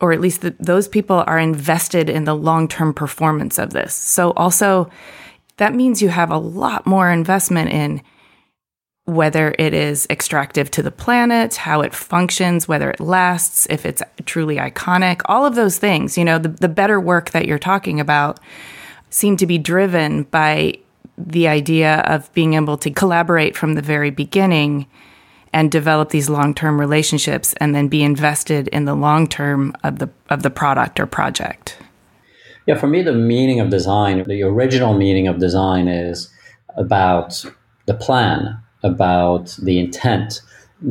[0.01, 3.94] or at least the, those people are invested in the long-term performance of this.
[3.94, 4.88] So also
[5.59, 8.03] that means you have a lot more investment in
[9.11, 14.03] whether it is extractive to the planet, how it functions, whether it lasts, if it's
[14.25, 17.99] truly iconic, all of those things, you know, the, the better work that you're talking
[17.99, 18.38] about
[19.11, 20.75] seem to be driven by
[21.18, 24.87] the idea of being able to collaborate from the very beginning
[25.53, 30.09] and develop these long-term relationships and then be invested in the long term of the
[30.29, 31.77] of the product or project.
[32.66, 36.33] Yeah, for me the meaning of design, the original meaning of design is
[36.77, 37.44] about
[37.87, 40.40] the plan about the intent.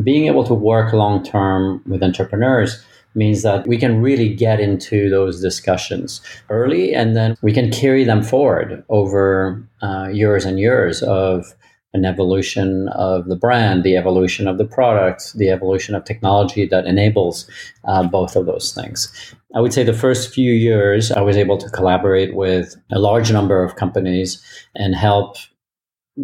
[0.03, 2.83] Being able to work long term with entrepreneurs
[3.15, 8.03] means that we can really get into those discussions early and then we can carry
[8.03, 11.55] them forward over uh, years and years of
[11.93, 16.85] an evolution of the brand, the evolution of the product, the evolution of technology that
[16.85, 17.49] enables
[17.85, 19.33] uh, both of those things.
[19.55, 23.31] I would say the first few years, I was able to collaborate with a large
[23.31, 24.39] number of companies
[24.75, 25.37] and help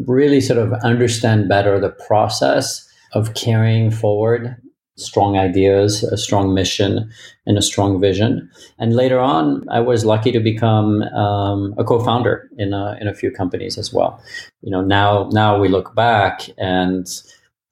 [0.05, 4.55] really sort of understand better the process of carrying forward
[4.97, 7.10] strong ideas, a strong mission,
[7.45, 8.49] and a strong vision.
[8.79, 13.13] And later on, I was lucky to become um, a co-founder in a, in a
[13.13, 14.21] few companies as well.
[14.62, 17.08] You know, now now we look back and.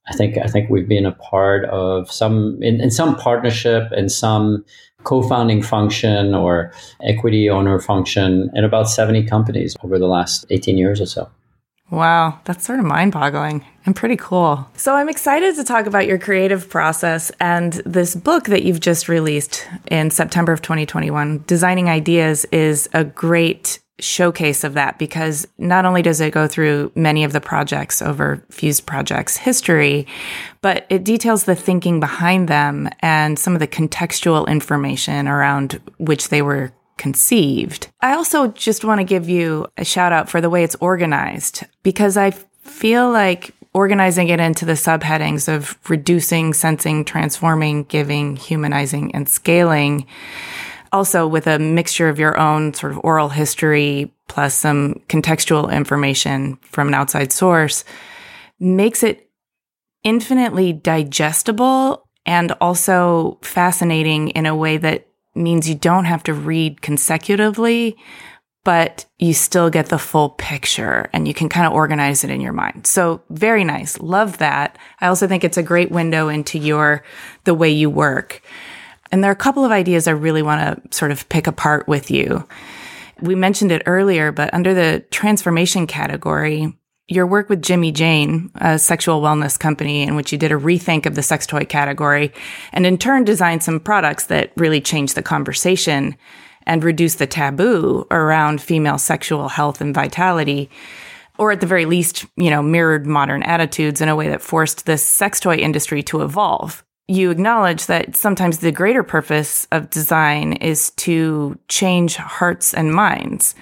[0.05, 4.11] I think I think we've been a part of some in, in some partnership and
[4.11, 4.65] some
[5.05, 10.99] co-founding function or equity owner function in about 70 companies over the last 18 years
[10.99, 11.31] or so.
[11.89, 14.67] Wow, that's sort of mind boggling and pretty cool.
[14.75, 19.09] So, I'm excited to talk about your creative process and this book that you've just
[19.09, 21.43] released in September of 2021.
[21.45, 26.91] Designing Ideas is a great showcase of that because not only does it go through
[26.95, 30.07] many of the projects over fuseproject's history,
[30.61, 36.29] but it details the thinking behind them and some of the contextual information around which
[36.29, 37.87] they were conceived.
[38.01, 41.63] I also just want to give you a shout out for the way it's organized
[41.83, 49.13] because I feel like organizing it into the subheadings of reducing, sensing, transforming, giving, humanizing,
[49.15, 50.05] and scaling.
[50.91, 56.57] Also, with a mixture of your own sort of oral history plus some contextual information
[56.61, 57.83] from an outside source
[58.59, 59.29] makes it
[60.03, 66.81] infinitely digestible and also fascinating in a way that means you don't have to read
[66.81, 67.97] consecutively,
[68.63, 72.39] but you still get the full picture and you can kind of organize it in
[72.39, 72.87] your mind.
[72.87, 73.99] So very nice.
[73.99, 74.77] Love that.
[75.01, 77.03] I also think it's a great window into your,
[77.43, 78.41] the way you work.
[79.11, 81.87] And there are a couple of ideas I really want to sort of pick apart
[81.87, 82.47] with you.
[83.21, 86.75] We mentioned it earlier, but under the transformation category,
[87.07, 91.15] your work with Jimmyjane, a sexual wellness company in which you did a rethink of
[91.15, 92.31] the sex toy category
[92.71, 96.15] and in turn designed some products that really changed the conversation
[96.65, 100.69] and reduced the taboo around female sexual health and vitality
[101.37, 104.85] or at the very least, you know, mirrored modern attitudes in a way that forced
[104.85, 106.83] the sex toy industry to evolve.
[107.07, 113.55] You acknowledge that sometimes the greater purpose of design is to change hearts and minds.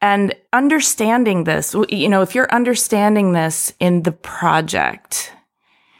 [0.00, 5.32] And understanding this, you know, if you're understanding this in the project,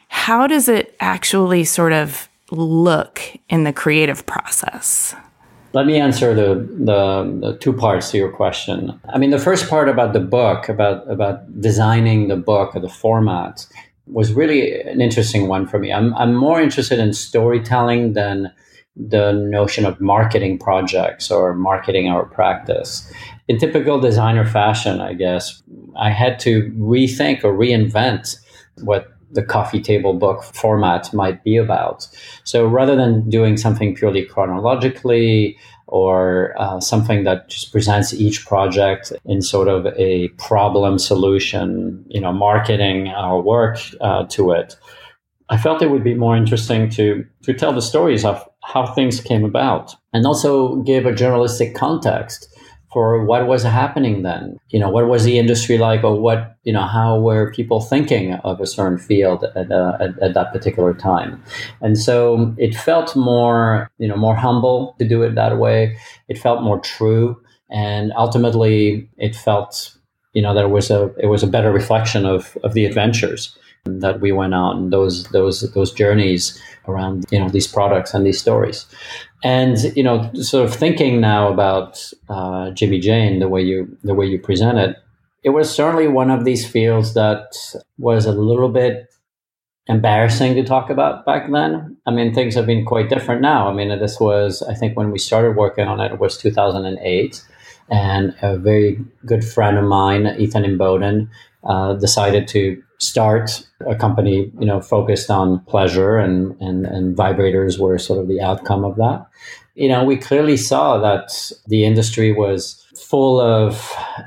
[0.08, 5.14] how does it actually sort of look in the creative process?
[5.74, 8.98] Let me answer the, the, the, two parts to your question.
[9.10, 12.88] I mean, the first part about the book, about, about designing the book or the
[12.88, 13.66] format,
[14.06, 15.92] was really an interesting one for me.
[15.92, 18.50] I'm, I'm more interested in storytelling than
[18.96, 23.12] the notion of marketing projects or marketing our practice
[23.48, 25.62] in typical designer fashion, I guess,
[25.96, 28.36] I had to rethink or reinvent
[28.82, 32.06] what the coffee table book format might be about.
[32.44, 39.12] So rather than doing something purely chronologically or uh, something that just presents each project
[39.24, 44.76] in sort of a problem solution, you know, marketing our work uh, to it,
[45.50, 49.20] I felt it would be more interesting to to tell the stories of how things
[49.20, 52.54] came about and also give a journalistic context
[52.92, 54.58] for what was happening then.
[54.70, 58.34] You know, what was the industry like, or what you know, how were people thinking
[58.44, 61.42] of a certain field at, uh, at, at, that particular time?
[61.80, 65.96] And so it felt more, you know, more humble to do it that way.
[66.28, 69.97] It felt more true, and ultimately, it felt,
[70.32, 74.20] you know, it was a it was a better reflection of of the adventures that
[74.20, 78.86] we went on those those those journeys around you know these products and these stories.
[79.44, 84.26] And you know sort of thinking now about uh, Jimmyjane the way you the way
[84.26, 84.96] you present it
[85.44, 87.54] it was certainly one of these fields that
[87.96, 89.08] was a little bit
[89.86, 91.96] embarrassing to talk about back then.
[92.06, 93.68] I mean things have been quite different now.
[93.68, 97.42] I mean this was I think when we started working on it, it was 2008
[97.90, 101.28] and a very good friend of mine Ethan Imboden
[101.64, 107.78] uh, decided to start a company, you know, focused on pleasure and, and, and vibrators
[107.78, 109.26] were sort of the outcome of that.
[109.74, 113.80] You know, we clearly saw that the industry was full of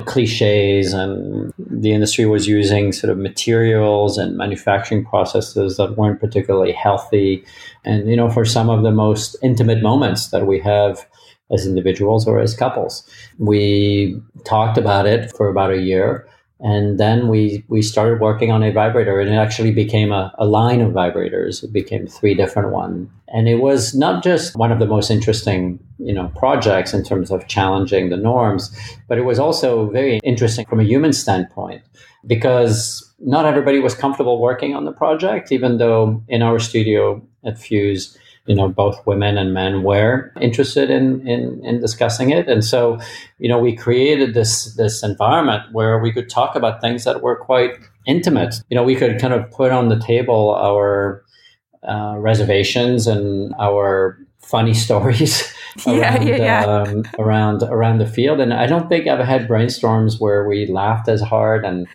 [0.06, 6.72] cliches and the industry was using sort of materials and manufacturing processes that weren't particularly
[6.72, 7.44] healthy.
[7.84, 11.06] And, you know, for some of the most intimate moments that we have
[11.52, 16.26] as individuals or as couples, we talked about it for about a year
[16.60, 20.46] and then we, we started working on a vibrator and it actually became a, a
[20.46, 21.64] line of vibrators.
[21.64, 23.08] It became three different ones.
[23.34, 27.30] And it was not just one of the most interesting you know projects in terms
[27.30, 28.76] of challenging the norms
[29.08, 31.82] but it was also very interesting from a human standpoint
[32.26, 37.58] because not everybody was comfortable working on the project even though in our studio at
[37.58, 38.16] fuse
[38.46, 42.48] you know both women and men were interested in, in in discussing it.
[42.48, 42.98] And so
[43.38, 47.36] you know we created this this environment where we could talk about things that were
[47.36, 47.72] quite
[48.06, 48.56] intimate.
[48.68, 51.24] You know we could kind of put on the table our
[51.86, 55.52] uh, reservations and our funny stories
[55.86, 56.64] yeah, around, yeah, yeah.
[56.64, 58.40] Um, around around the field.
[58.40, 61.86] And i don't think i've had brainstorms where we laughed as hard and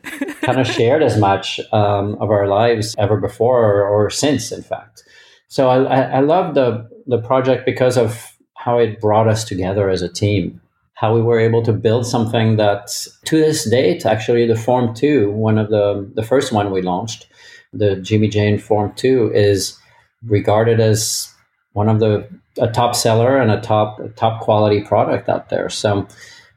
[0.42, 4.64] kind of shared as much um, of our lives ever before or, or since in
[4.64, 5.04] fact
[5.48, 10.02] so I, I, love the the project because of how it brought us together as
[10.02, 10.62] a team.
[10.94, 12.90] How we were able to build something that,
[13.26, 17.28] to this date, actually, the Form Two, one of the the first one we launched,
[17.72, 19.78] the Jimmyjane Form Two, is
[20.26, 21.34] regarded as
[21.74, 22.28] one of the
[22.60, 25.70] a top seller and a top top quality product out there.
[25.70, 26.08] So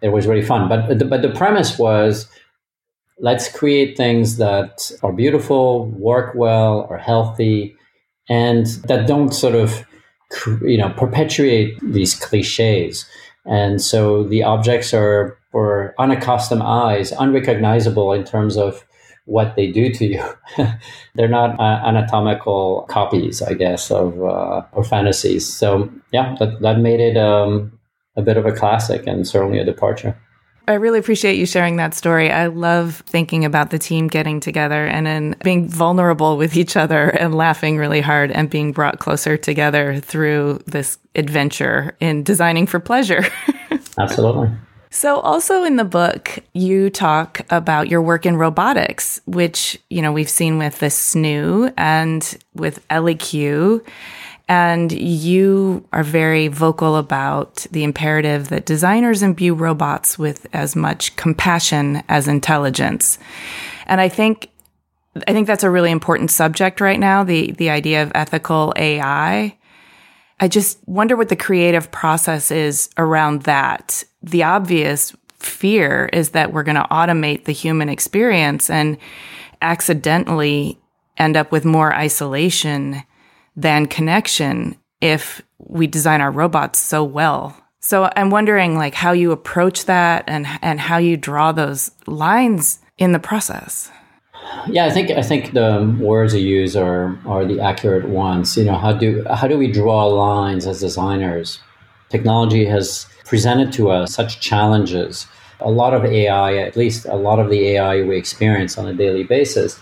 [0.00, 0.68] it was really fun.
[0.68, 2.26] But but the premise was
[3.18, 7.76] let's create things that are beautiful, work well, are healthy,
[8.28, 9.84] and that don't sort of
[10.62, 13.06] you know perpetuate these cliches.
[13.46, 18.84] And so the objects are for unaccustomed eyes unrecognizable in terms of
[19.24, 20.24] what they do to you.
[21.14, 25.46] They're not uh, anatomical copies i guess of uh, or fantasies.
[25.52, 27.78] So yeah that, that made it um,
[28.16, 30.16] a bit of a classic and certainly a departure
[30.68, 32.30] I really appreciate you sharing that story.
[32.30, 37.08] I love thinking about the team getting together and then being vulnerable with each other
[37.08, 42.78] and laughing really hard and being brought closer together through this adventure in designing for
[42.78, 43.24] pleasure.
[43.98, 44.50] Absolutely.
[44.90, 50.12] So also in the book, you talk about your work in robotics, which, you know,
[50.12, 53.86] we've seen with the SNOO and with ElliQ.
[54.50, 61.14] And you are very vocal about the imperative that designers imbue robots with as much
[61.14, 63.20] compassion as intelligence.
[63.86, 64.50] And I think
[65.28, 69.56] I think that's a really important subject right now, the the idea of ethical AI.
[70.40, 74.02] I just wonder what the creative process is around that.
[74.20, 78.98] The obvious fear is that we're going to automate the human experience and
[79.62, 80.80] accidentally
[81.18, 83.04] end up with more isolation
[83.56, 87.56] than connection if we design our robots so well.
[87.80, 92.78] So I'm wondering like how you approach that and and how you draw those lines
[92.98, 93.90] in the process.
[94.68, 98.56] Yeah, I think I think the words you use are are the accurate ones.
[98.56, 101.60] You know, how do how do we draw lines as designers?
[102.10, 105.26] Technology has presented to us such challenges.
[105.60, 108.94] A lot of AI, at least a lot of the AI we experience on a
[108.94, 109.78] daily basis,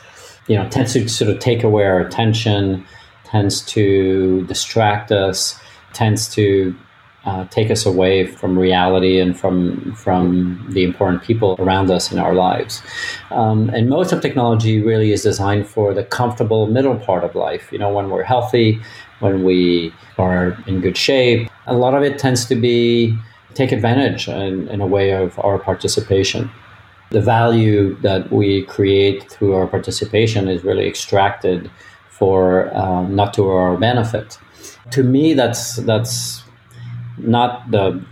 [0.46, 2.84] you know, tends to sort of take away our attention,
[3.30, 5.58] tends to distract us,
[5.92, 6.74] tends to
[7.24, 12.18] uh, take us away from reality and from from the important people around us in
[12.18, 12.82] our lives.
[13.30, 17.70] Um, and most of technology really is designed for the comfortable middle part of life.
[17.72, 18.80] You know, when we're healthy,
[19.20, 21.50] when we are in good shape.
[21.66, 23.18] A lot of it tends to be
[23.54, 26.50] take advantage in, in a way of our participation.
[27.10, 31.70] The value that we create through our participation is really extracted
[32.18, 34.38] for uh, not to our benefit.
[34.92, 36.42] To me, that's that's
[37.18, 38.02] not the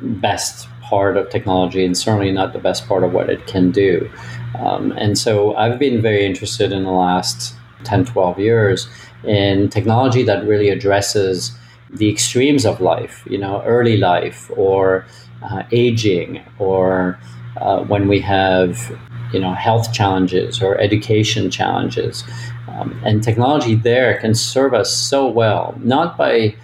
[0.00, 4.10] best part of technology, and certainly not the best part of what it can do.
[4.58, 7.54] Um, and so, I've been very interested in the last
[7.84, 8.88] 10, 12 years
[9.24, 11.56] in technology that really addresses
[11.90, 15.06] the extremes of life, you know, early life or
[15.42, 17.18] uh, aging, or
[17.60, 18.90] uh, when we have,
[19.34, 22.24] you know, health challenges or education challenges.
[22.68, 26.54] Um, and technology there can serve us so well, not by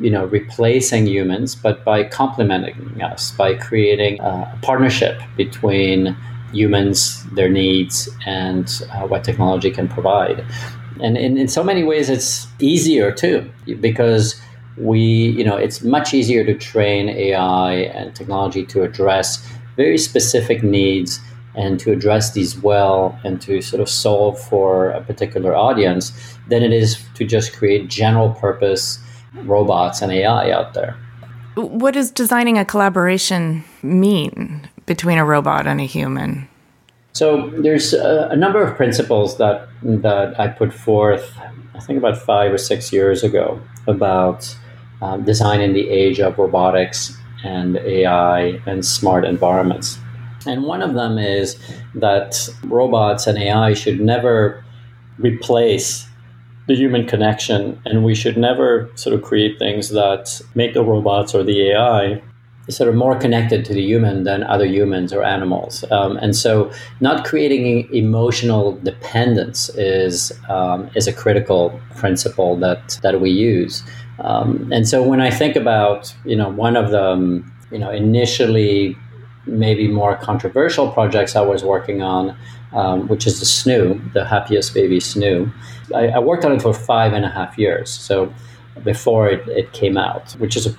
[0.00, 6.16] you know replacing humans, but by complementing us, by creating a partnership between
[6.52, 10.44] humans, their needs, and uh, what technology can provide.
[11.00, 13.50] And in, in so many ways, it's easier too,
[13.80, 14.40] because
[14.76, 19.46] we, you know, it's much easier to train AI and technology to address
[19.76, 21.20] very specific needs
[21.54, 26.12] and to address these well and to sort of solve for a particular audience
[26.48, 28.98] than it is to just create general purpose
[29.44, 30.96] robots and AI out there.
[31.54, 36.48] What does designing a collaboration mean between a robot and a human?
[37.12, 41.34] So there's a, a number of principles that that I put forth,
[41.74, 44.56] I think about five or six years ago, about
[45.02, 49.98] um, design in the age of robotics and AI and smart environments.
[50.46, 51.56] And one of them is
[51.94, 54.64] that robots and AI should never
[55.18, 56.06] replace
[56.68, 61.34] the human connection, and we should never sort of create things that make the robots
[61.34, 62.22] or the AI
[62.68, 65.84] sort of more connected to the human than other humans or animals.
[65.90, 66.70] Um, and so,
[67.00, 73.82] not creating emotional dependence is um, is a critical principle that that we use.
[74.20, 78.96] Um, and so, when I think about you know one of the you know initially
[79.46, 82.36] maybe more controversial projects I was working on,
[82.72, 85.52] um, which is the SNOO, the happiest baby SNOO.
[85.94, 87.90] I, I worked on it for five and a half years.
[87.90, 88.32] So
[88.84, 90.74] before it, it came out, which is a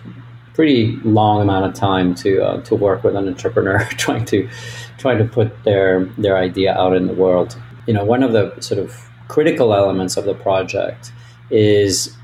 [0.53, 4.49] pretty long amount of time to uh, to work with an entrepreneur trying to
[4.97, 7.57] trying to put their their idea out in the world.
[7.87, 8.95] You know, one of the sort of
[9.27, 11.11] critical elements of the project
[11.49, 12.15] is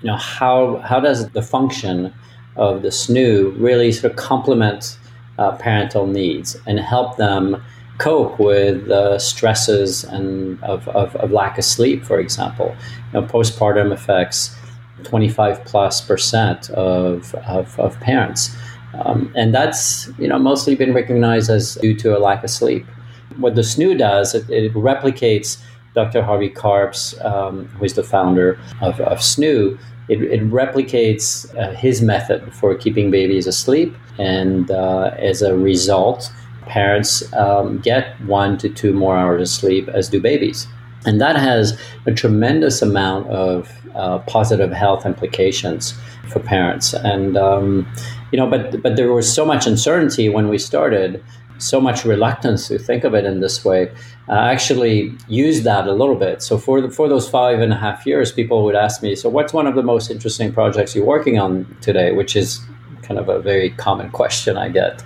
[0.00, 2.12] you know how how does the function
[2.56, 4.98] of the SNOO really sort of complement
[5.38, 7.62] uh, parental needs and help them
[7.98, 12.74] cope with the stresses and of, of, of, lack of sleep, for example.
[13.12, 14.56] You know, postpartum affects
[15.04, 18.56] 25 plus percent of, of, of parents.
[19.04, 22.86] Um, and that's you know mostly been recognized as due to a lack of sleep.
[23.36, 25.60] What the SNOO does, it, it replicates
[25.94, 26.22] Dr.
[26.22, 29.78] Harvey Karp's, um, who is the founder of, of SNOO,
[30.08, 33.94] it, it replicates uh, his method for keeping babies asleep.
[34.18, 36.30] And uh, as a result,
[36.66, 40.66] parents um, get one to two more hours of sleep, as do babies.
[41.06, 45.94] And that has a tremendous amount of uh, positive health implications
[46.28, 46.94] for parents.
[46.94, 47.86] And um,
[48.32, 51.22] you know, but but there was so much uncertainty when we started,
[51.58, 53.90] so much reluctance to think of it in this way.
[54.28, 56.42] Uh, I actually used that a little bit.
[56.42, 59.28] So for the, for those five and a half years, people would ask me, "So
[59.28, 62.60] what's one of the most interesting projects you're working on today?" Which is
[63.02, 65.02] kind of a very common question I get,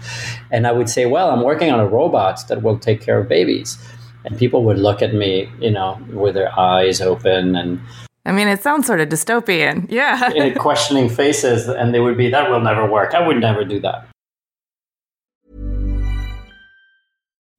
[0.51, 3.28] and I would say, "Well, I'm working on a robot that will take care of
[3.28, 3.78] babies."
[4.24, 7.80] And people would look at me, you know, with their eyes open and
[8.26, 9.86] I mean, it sounds sort of dystopian.
[9.88, 10.51] Yeah.
[10.59, 13.14] questioning faces, and they would be, that will never work.
[13.14, 14.07] I would never do that.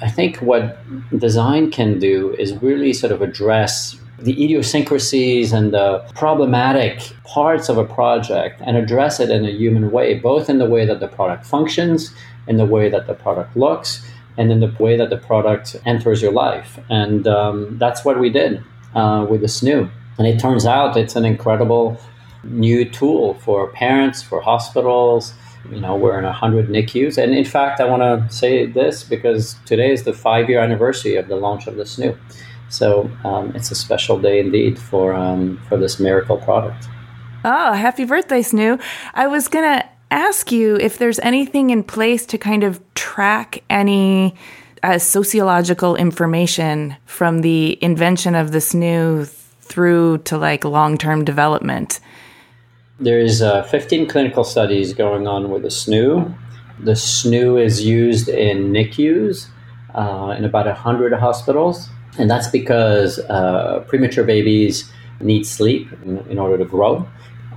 [0.00, 0.78] I think what
[1.18, 7.76] design can do is really sort of address the idiosyncrasies and the problematic parts of
[7.76, 11.08] a project and address it in a human way, both in the way that the
[11.08, 12.14] product functions,
[12.46, 16.22] in the way that the product looks, and in the way that the product enters
[16.22, 16.78] your life.
[16.88, 18.62] And um, that's what we did
[18.94, 19.90] uh, with the SNOO.
[20.18, 21.98] And it turns out it's an incredible
[22.44, 25.34] new tool for parents, for hospitals,
[25.70, 27.18] you know, we're in 100 NICUs.
[27.18, 31.16] And in fact, I want to say this because today is the five year anniversary
[31.16, 32.18] of the launch of the SNOO.
[32.68, 36.88] So um, it's a special day indeed for, um, for this miracle product.
[37.44, 38.80] Oh, happy birthday, SNOO.
[39.14, 43.62] I was going to ask you if there's anything in place to kind of track
[43.68, 44.34] any
[44.82, 49.28] uh, sociological information from the invention of the SNOO
[49.60, 52.00] through to like long term development.
[53.02, 56.32] There's uh, 15 clinical studies going on with the SNOO.
[56.84, 59.48] The SNOO is used in NICUs
[59.92, 64.88] uh, in about 100 hospitals, and that's because uh, premature babies
[65.20, 67.04] need sleep in, in, order to grow.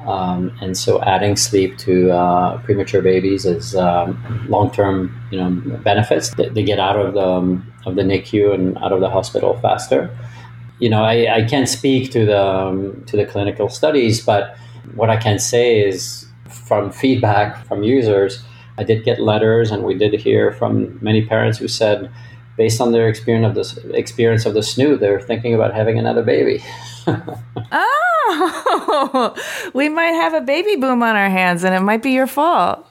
[0.07, 6.33] Um, and so adding sleep to uh, premature babies is um, long-term, you know, benefits.
[6.33, 9.59] They, they get out of the um, of the NICU and out of the hospital
[9.59, 10.09] faster.
[10.79, 14.57] You know, I, I can't speak to the um, to the clinical studies, but
[14.93, 18.43] what I can say is from feedback from users,
[18.77, 22.11] I did get letters, and we did hear from many parents who said,
[22.57, 26.23] based on their experience of this experience of the SNOO, they're thinking about having another
[26.23, 26.63] baby.
[27.71, 29.35] oh,
[29.73, 32.85] we might have a baby boom on our hands, and it might be your fault.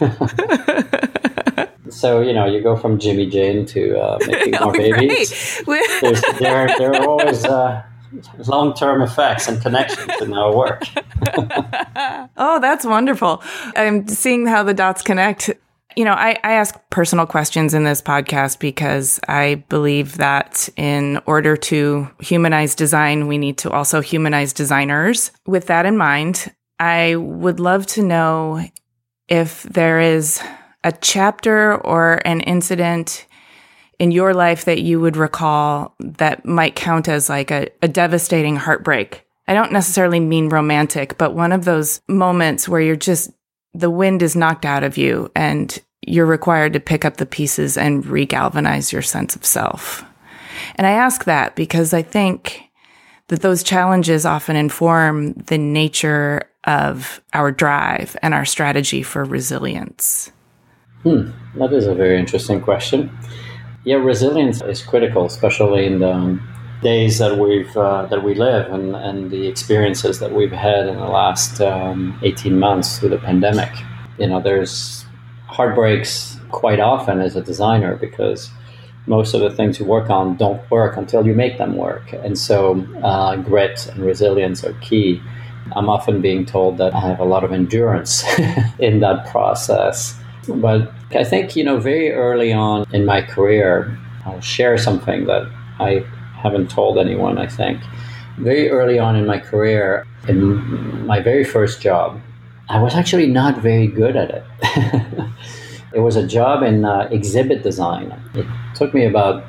[1.90, 5.62] so you know, you go from Jimmyjane to uh, making more babies.
[6.38, 7.82] There, there are always uh,
[8.46, 10.84] long-term effects and connections in our work.
[12.36, 13.42] oh, that's wonderful.
[13.74, 15.50] I'm seeing how the dots connect
[15.96, 21.18] you know, I, I ask personal questions in this podcast because I believe that in
[21.24, 25.30] order to humanize design, we need to also humanize designers.
[25.46, 28.62] With that in mind, I would love to know
[29.28, 30.40] if there is
[30.84, 33.26] a chapter or an incident
[33.98, 38.56] in your life that you would recall that might count as like a, a devastating
[38.56, 39.25] heartbreak.
[39.48, 43.30] I don't necessarily mean romantic, but one of those moments where you're just
[43.74, 47.76] the wind is knocked out of you and you're required to pick up the pieces
[47.76, 50.04] and regalvanize your sense of self.
[50.76, 52.62] And I ask that because I think
[53.28, 60.32] that those challenges often inform the nature of our drive and our strategy for resilience.
[61.02, 63.16] Hmm, that is a very interesting question.
[63.84, 66.55] Yeah, resilience is critical, especially in the um,
[66.86, 70.96] days that we've uh, that we live and, and the experiences that we've had in
[70.96, 73.72] the last um, 18 months through the pandemic.
[74.20, 75.04] You know, there's
[75.48, 78.50] heartbreaks quite often as a designer because
[79.06, 82.12] most of the things you work on don't work until you make them work.
[82.12, 82.56] And so
[83.02, 85.20] uh, grit and resilience are key.
[85.74, 88.24] I'm often being told that I have a lot of endurance
[88.78, 90.16] in that process.
[90.48, 95.50] But I think, you know, very early on in my career, I'll share something that
[95.80, 96.06] I
[96.42, 97.80] haven't told anyone, I think.
[98.38, 102.20] Very early on in my career, in my very first job,
[102.68, 104.44] I was actually not very good at it.
[105.94, 108.12] it was a job in uh, exhibit design.
[108.34, 109.44] It took me about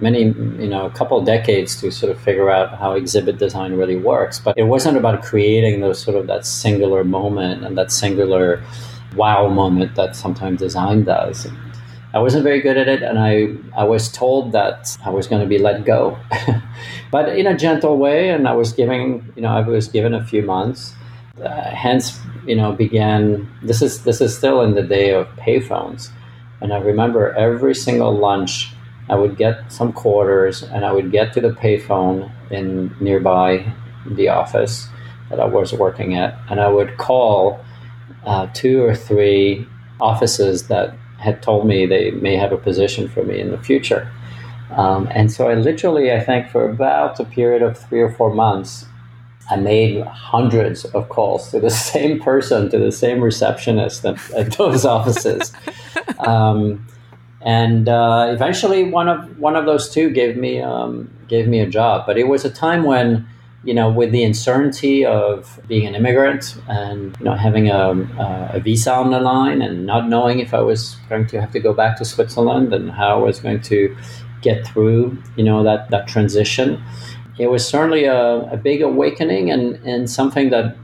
[0.00, 3.96] many, you know, a couple decades to sort of figure out how exhibit design really
[3.96, 4.38] works.
[4.38, 8.62] But it wasn't about creating those sort of that singular moment and that singular
[9.14, 11.46] wow moment that sometimes design does.
[12.14, 15.42] I wasn't very good at it, and I, I was told that I was going
[15.42, 16.18] to be let go,
[17.10, 18.30] but in a gentle way.
[18.30, 20.94] And I was giving, you know, I was given a few months.
[21.42, 23.48] Uh, hence, you know, began.
[23.62, 26.10] This is this is still in the day of payphones,
[26.60, 28.72] and I remember every single lunch,
[29.10, 33.70] I would get some quarters, and I would get to the payphone in nearby
[34.06, 34.88] the office
[35.28, 37.60] that I was working at, and I would call
[38.24, 39.66] uh, two or three
[40.00, 44.10] offices that had told me they may have a position for me in the future.
[44.70, 48.32] Um, and so I literally, I think, for about a period of three or four
[48.32, 48.86] months,
[49.50, 54.52] I made hundreds of calls to the same person, to the same receptionist at, at
[54.58, 55.52] those offices.
[56.18, 56.86] Um,
[57.40, 61.66] and uh, eventually, one of one of those two gave me um, gave me a
[61.66, 62.04] job.
[62.04, 63.28] But it was a time when,
[63.68, 67.90] you know, with the uncertainty of being an immigrant and you know having a,
[68.56, 71.60] a visa on the line and not knowing if I was going to have to
[71.60, 73.96] go back to Switzerland and how I was going to
[74.40, 76.82] get through, you know, that that transition
[77.38, 80.76] it was certainly a, a big awakening and, and something that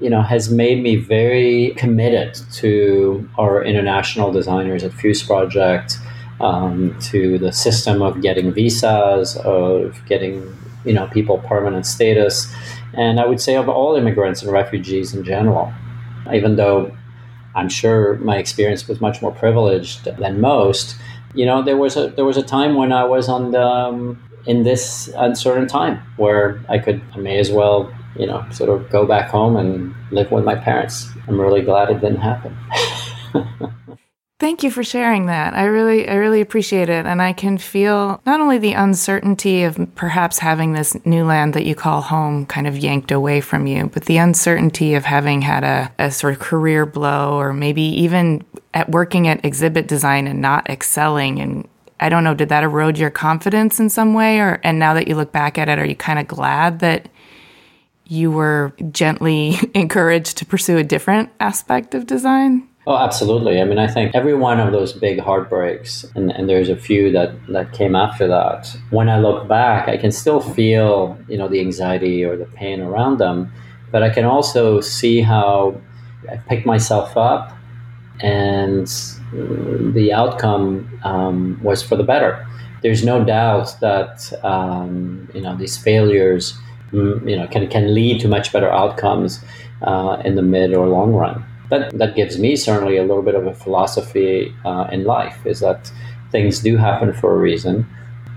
[0.00, 5.96] you know has made me very committed to our international designers at fuseproject,
[6.40, 10.56] um, to the system of getting visas, of getting
[10.88, 12.52] you know people permanent status,
[12.94, 15.72] and I would say of all immigrants and refugees in general.
[16.32, 16.94] Even though
[17.54, 20.96] I'm sure my experience was much more privileged than most,
[21.34, 24.18] you know there was a there was a time when I was on the um,
[24.46, 28.88] in this uncertain time where I could, I may as well, you know, sort of
[28.90, 31.06] go back home and live with my parents.
[31.28, 32.56] I'm really glad it didn't happen.
[34.40, 35.54] Thank you for sharing that.
[35.54, 37.06] I really, I really appreciate it.
[37.06, 41.66] And I can feel not only the uncertainty of perhaps having this new land that
[41.66, 45.64] you call home kind of yanked away from you, but the uncertainty of having had
[45.64, 50.40] a, a sort of career blow or maybe even at working at exhibit design and
[50.40, 51.66] not excelling and
[52.00, 54.38] I don't know, did that erode your confidence in some way?
[54.38, 57.08] Or, and now that you look back at it, are you kind of glad that
[58.06, 62.68] you were gently encouraged to pursue a different aspect of design?
[62.88, 63.60] Oh, absolutely.
[63.60, 67.12] I mean, I think every one of those big heartbreaks, and, and there's a few
[67.12, 71.48] that, that came after that, when I look back, I can still feel, you know,
[71.48, 73.52] the anxiety or the pain around them.
[73.90, 75.78] but I can also see how
[76.30, 77.52] I picked myself up
[78.20, 78.86] and
[79.94, 82.46] the outcome um, was for the better.
[82.82, 86.58] There's no doubt that um, you know these failures
[86.92, 89.44] mm, you know can, can lead to much better outcomes
[89.82, 91.44] uh, in the mid or long run.
[91.70, 95.60] That that gives me certainly a little bit of a philosophy uh, in life is
[95.60, 95.92] that
[96.32, 97.86] things do happen for a reason,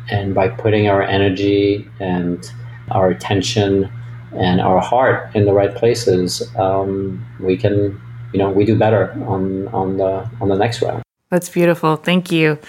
[0.10, 2.52] and by putting our energy and
[2.92, 3.92] our attention
[4.34, 8.00] and our heart in the right places, um, we can
[8.34, 11.04] you know we do better on on the on the next round.
[11.30, 11.96] That's beautiful.
[11.96, 12.60] Thank you.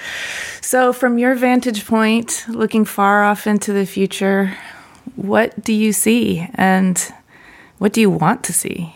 [0.61, 4.57] So, from your vantage point, looking far off into the future,
[5.17, 6.97] what do you see and
[7.79, 8.95] what do you want to see?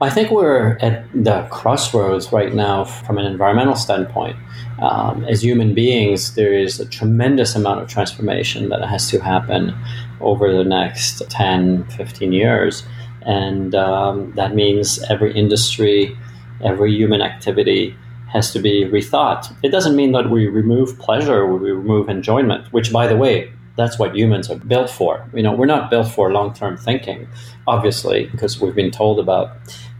[0.00, 4.36] I think we're at the crossroads right now from an environmental standpoint.
[4.80, 9.76] Um, as human beings, there is a tremendous amount of transformation that has to happen
[10.20, 12.84] over the next 10, 15 years.
[13.22, 16.16] And um, that means every industry,
[16.62, 17.96] every human activity
[18.28, 19.52] has to be rethought.
[19.64, 23.98] It doesn't mean that we remove pleasure, we remove enjoyment, which, by the way, that's
[23.98, 25.28] what humans are built for.
[25.32, 27.28] You know, we're not built for long-term thinking,
[27.66, 29.56] obviously, because we've been told about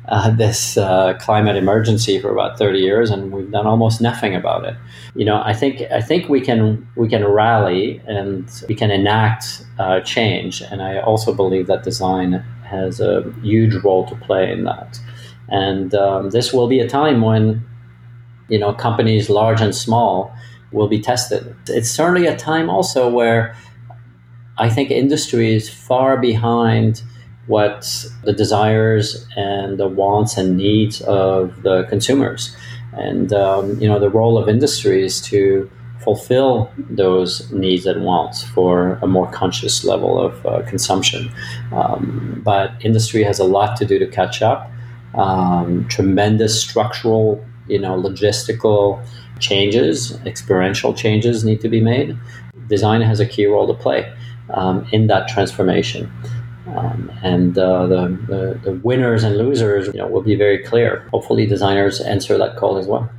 [0.08, 4.64] uh, this uh, climate emergency for about 30 years, and we've done almost nothing about
[4.64, 4.74] it.
[5.14, 9.64] You know, I think I think we can we can rally and we can enact
[9.78, 14.64] uh, change, and I also believe that design has a huge role to play in
[14.64, 14.98] that.
[15.48, 17.64] And um, this will be a time when,
[18.48, 20.34] you know, companies large and small
[20.72, 21.56] will be tested.
[21.68, 23.56] It's certainly a time also where
[24.58, 27.02] I think industry is far behind
[27.48, 32.56] what the desires and the wants and needs of the consumers.
[32.92, 35.70] And, um, you know, the role of industry is to
[36.00, 41.30] fulfill those needs and wants for a more conscious level of uh, consumption.
[41.72, 44.70] Um, but industry has a lot to do to catch up.
[45.14, 49.04] Um, tremendous structural, you know, logistical
[49.40, 52.16] changes, experiential changes need to be made.
[52.68, 54.12] Design has a key role to play
[54.50, 56.10] um, in that transformation.
[56.78, 61.08] Um, and uh, the, the, the winners and losers, you know, will be very clear.
[61.10, 63.10] Hopefully, designers answer that call as well.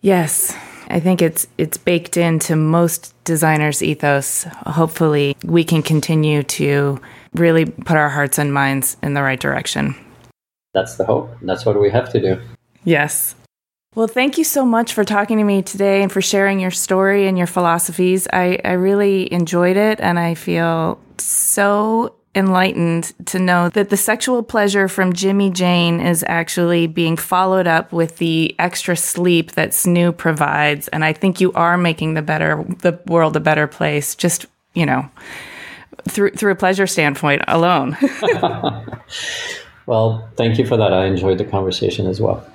[0.00, 0.56] Yes,
[0.88, 4.44] I think it's it's baked into most designers' ethos.
[4.66, 7.00] Hopefully, we can continue to
[7.34, 9.94] really put our hearts and minds in the right direction.
[10.74, 11.36] That's the hope.
[11.42, 12.40] That's what we have to do.
[12.84, 13.34] Yes.
[13.94, 17.26] Well, thank you so much for talking to me today and for sharing your story
[17.26, 18.28] and your philosophies.
[18.32, 24.42] I, I really enjoyed it and I feel so enlightened to know that the sexual
[24.42, 30.88] pleasure from Jimmyjane is actually being followed up with the extra sleep that snoo provides
[30.88, 34.86] and I think you are making the better the world a better place just, you
[34.86, 35.08] know,
[36.08, 37.96] through through a pleasure standpoint alone.
[39.86, 40.92] well, thank you for that.
[40.92, 42.46] I enjoyed the conversation as well.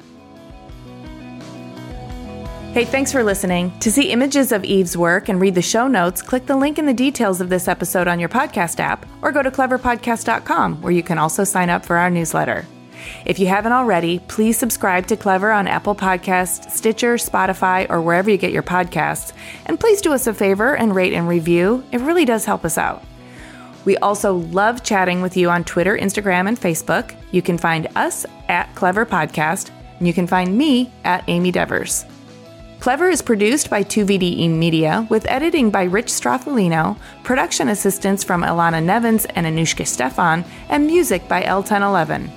[2.73, 3.71] Hey, thanks for listening.
[3.81, 6.87] To see images of Yves's work and read the show notes, click the link in
[6.87, 11.03] the details of this episode on your podcast app or go to cleverpodcast.com where you
[11.03, 12.65] can also sign up for our newsletter.
[13.27, 18.31] If you haven't already, please subscribe to Clever on Apple Podcasts, Stitcher, Spotify, or wherever
[18.31, 19.33] you get your podcasts.
[19.67, 21.83] And please do us a favor and rate and review.
[21.91, 23.03] It really does help us out.
[23.85, 27.15] We also love chatting with you on Twitter, Instagram, and Facebook.
[27.31, 29.69] You can find us at Clever Podcast,
[29.99, 32.05] and you can find me at Amy Devers.
[32.83, 38.83] Clever is produced by 2VDE Media with editing by Rich Stroffolino, production assistance from Ilana
[38.83, 42.29] Nevins and Anouchka Stephan, and music by El Ten Eleven.